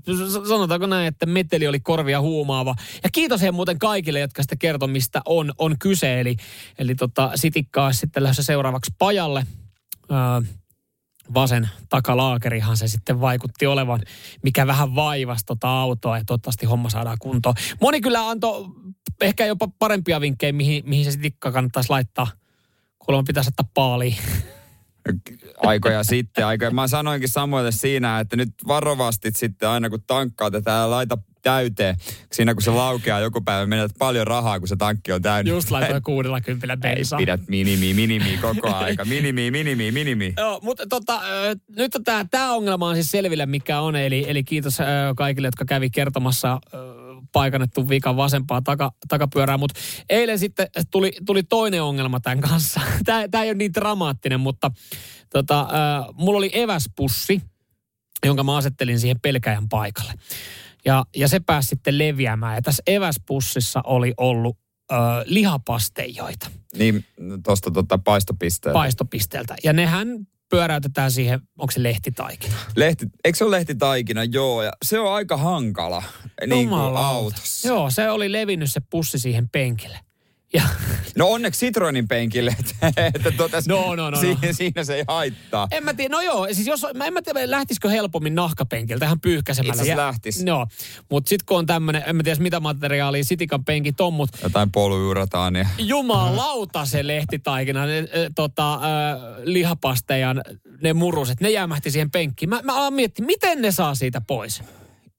[0.48, 2.74] sanotaanko näin, että meteli oli korvia huumaava.
[3.04, 6.20] Ja kiitos he muuten kaikille, jotka sitten kertoi, mistä on, on kyse.
[6.20, 6.36] Eli,
[6.78, 9.46] eli tota, sitikkaa sitten lähdössä seuraavaksi pajalle.
[10.10, 10.52] Öö,
[11.34, 14.00] vasen takalaakerihan se sitten vaikutti olevan,
[14.42, 17.54] mikä vähän vaivasi tota autoa ja toivottavasti homma saadaan kuntoon.
[17.80, 18.64] Moni kyllä antoi
[19.20, 22.28] ehkä jopa parempia vinkkejä, mihin, mihin se sitikka kannattaisi laittaa.
[22.98, 24.16] Kuulemma pitäisi ottaa paaliin.
[25.56, 26.46] aikoja sitten.
[26.46, 26.70] Aikoja.
[26.70, 31.96] Mä sanoinkin Samuelille siinä, että nyt varovasti sitten aina kun tankkaat, että laita täyteen.
[32.32, 35.50] Siinä kun se laukeaa joku päivä, menetät paljon rahaa, kun se tankki on täynnä.
[35.50, 37.18] Just laitoin kuudella kympillä Ei bensaa.
[37.18, 39.04] pidät minimi, minimi koko aika.
[39.04, 40.34] Minimi, minimi, minimi.
[40.36, 41.20] Joo, mutta tota,
[41.76, 43.96] nyt tämä tää ongelma on siis selville, mikä on.
[43.96, 44.78] Eli, eli kiitos
[45.16, 46.60] kaikille, jotka kävi kertomassa
[47.32, 49.56] paikannettu vikan vasempaa taka, takapyörää.
[49.56, 52.80] Mutta eilen sitten tuli, tuli toinen ongelma tämän kanssa.
[53.30, 54.70] Tämä ei ole niin dramaattinen, mutta
[55.30, 57.42] tota, ö, mulla oli eväspussi,
[58.26, 60.12] jonka mä asettelin siihen pelkäjän paikalle.
[60.84, 62.54] Ja, ja se pääsi sitten leviämään.
[62.54, 64.58] Ja tässä eväspussissa oli ollut
[64.92, 67.04] ö, lihapasteijoita Niin
[67.44, 68.74] tuosta tota paistopisteeltä.
[68.74, 69.56] paistopisteeltä.
[69.64, 70.08] Ja nehän
[70.50, 72.54] pyöräytetään siihen, onko se lehtitaikina?
[72.76, 74.24] Lehti, eikö se ole lehtitaikina?
[74.24, 76.02] Joo, ja se on aika hankala
[76.46, 77.68] niin kuin autossa.
[77.68, 79.98] Joo, se oli levinnyt se pussi siihen penkille.
[80.54, 80.62] Ja,
[81.16, 84.52] No onneksi Citroenin penkille, että, että tuota, No, no, no, siinä, no.
[84.52, 85.68] siinä se ei haittaa.
[85.70, 89.20] en mä tiedä, no joo, siis jos, mä en mä tiedä, lähtisikö helpommin nahkapenkiltä ihan
[89.20, 89.82] pyyhkäsemällä.
[89.82, 90.42] Itse lähtis.
[90.46, 90.66] Joo,
[91.10, 94.72] mutta sitten kun on tämmöinen, en mä tiedä mitä materiaalia Sitikan penkit on, mutta Jotain
[94.72, 95.68] polyyurataania.
[95.78, 98.80] jumalauta se lehtitaikina, ne, tota, äh,
[99.44, 100.40] lihapastejan,
[100.82, 102.48] ne muruset, ne jäämähti siihen penkkiin.
[102.48, 104.62] Mä, mä alan miettiä, miten ne saa siitä pois?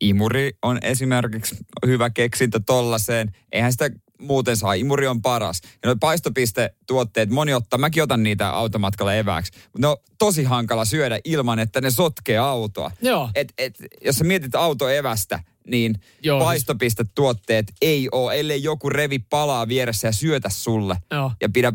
[0.02, 1.56] Imuri on esimerkiksi
[1.86, 3.32] hyvä keksintö tollaiseen.
[3.52, 3.90] Eihän sitä
[4.24, 4.74] muuten saa.
[4.74, 5.62] Imuri on paras.
[5.64, 9.52] Ja nuo paistopistetuotteet, moni ottaa, mäkin otan niitä automatkalla evääksi.
[9.78, 12.92] Ne on tosi hankala syödä ilman, että ne sotkee autoa.
[13.02, 13.30] Joo.
[13.36, 19.20] Et, et, jos sä mietit autoevästä, niin Joo, siis- paistopistetuotteet ei ole, ellei joku revi
[19.20, 20.98] palaa vieressä ja syötä sulle.
[21.12, 21.32] Joo.
[21.42, 21.74] Ja pidä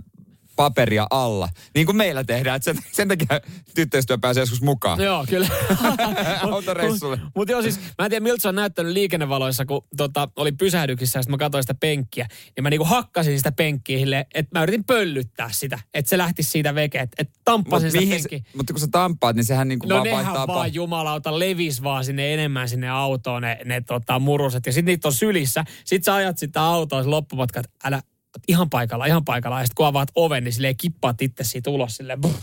[0.59, 1.49] paperia alla.
[1.75, 2.57] Niin kuin meillä tehdään.
[2.57, 3.27] Et sen, sen takia
[3.75, 5.01] tyttöystävä pääsee joskus mukaan.
[5.01, 5.49] Joo, kyllä.
[6.53, 7.21] Autoreissulle.
[7.35, 11.19] Mutta joo, siis mä en tiedä miltä se on näyttänyt liikennevaloissa, kun tota, oli pysähdyksissä
[11.19, 12.29] ja sit mä katsoin sitä penkkiä.
[12.57, 16.51] Ja mä niinku hakkasin sitä penkkiä silleen, että mä yritin pöllyttää sitä, että se lähtisi
[16.51, 18.41] siitä veke, että et tamppasin Mut sitä penkkiä.
[18.57, 20.47] mutta kun sä tampaat, niin sehän niin kuin No vaan nehän vaihtaa...
[20.47, 24.67] vaan pa- jumalauta levis vaan sinne enemmän sinne autoon ne, ne tota, muruset.
[24.67, 25.65] Ja sitten niitä on sylissä.
[25.85, 28.03] Sitten sä ajat sitä autoa se loppumatka, että älä
[28.49, 29.61] ihan paikalla, ihan paikalla.
[29.61, 32.21] Ja sitten kun avaat oven, niin silleen kippaat itse siitä ulos silleen.
[32.21, 32.35] Buh,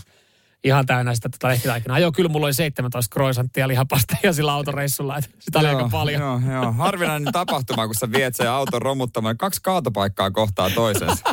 [0.64, 1.98] ihan täynnä sitä tota lehtitaikinaa.
[1.98, 5.18] Joo, kyllä mulla oli 17 kroisanttia lihapasteja sillä autoreissulla.
[5.18, 6.22] Että sitä oli Joo, aika paljon.
[6.22, 6.72] Joo, joo.
[6.72, 9.38] Harvinainen tapahtuma, kun sä viet sen auton romuttamaan.
[9.38, 11.24] Kaksi kaatopaikkaa kohtaa toisensa.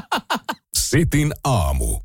[0.74, 2.00] Sitin aamu.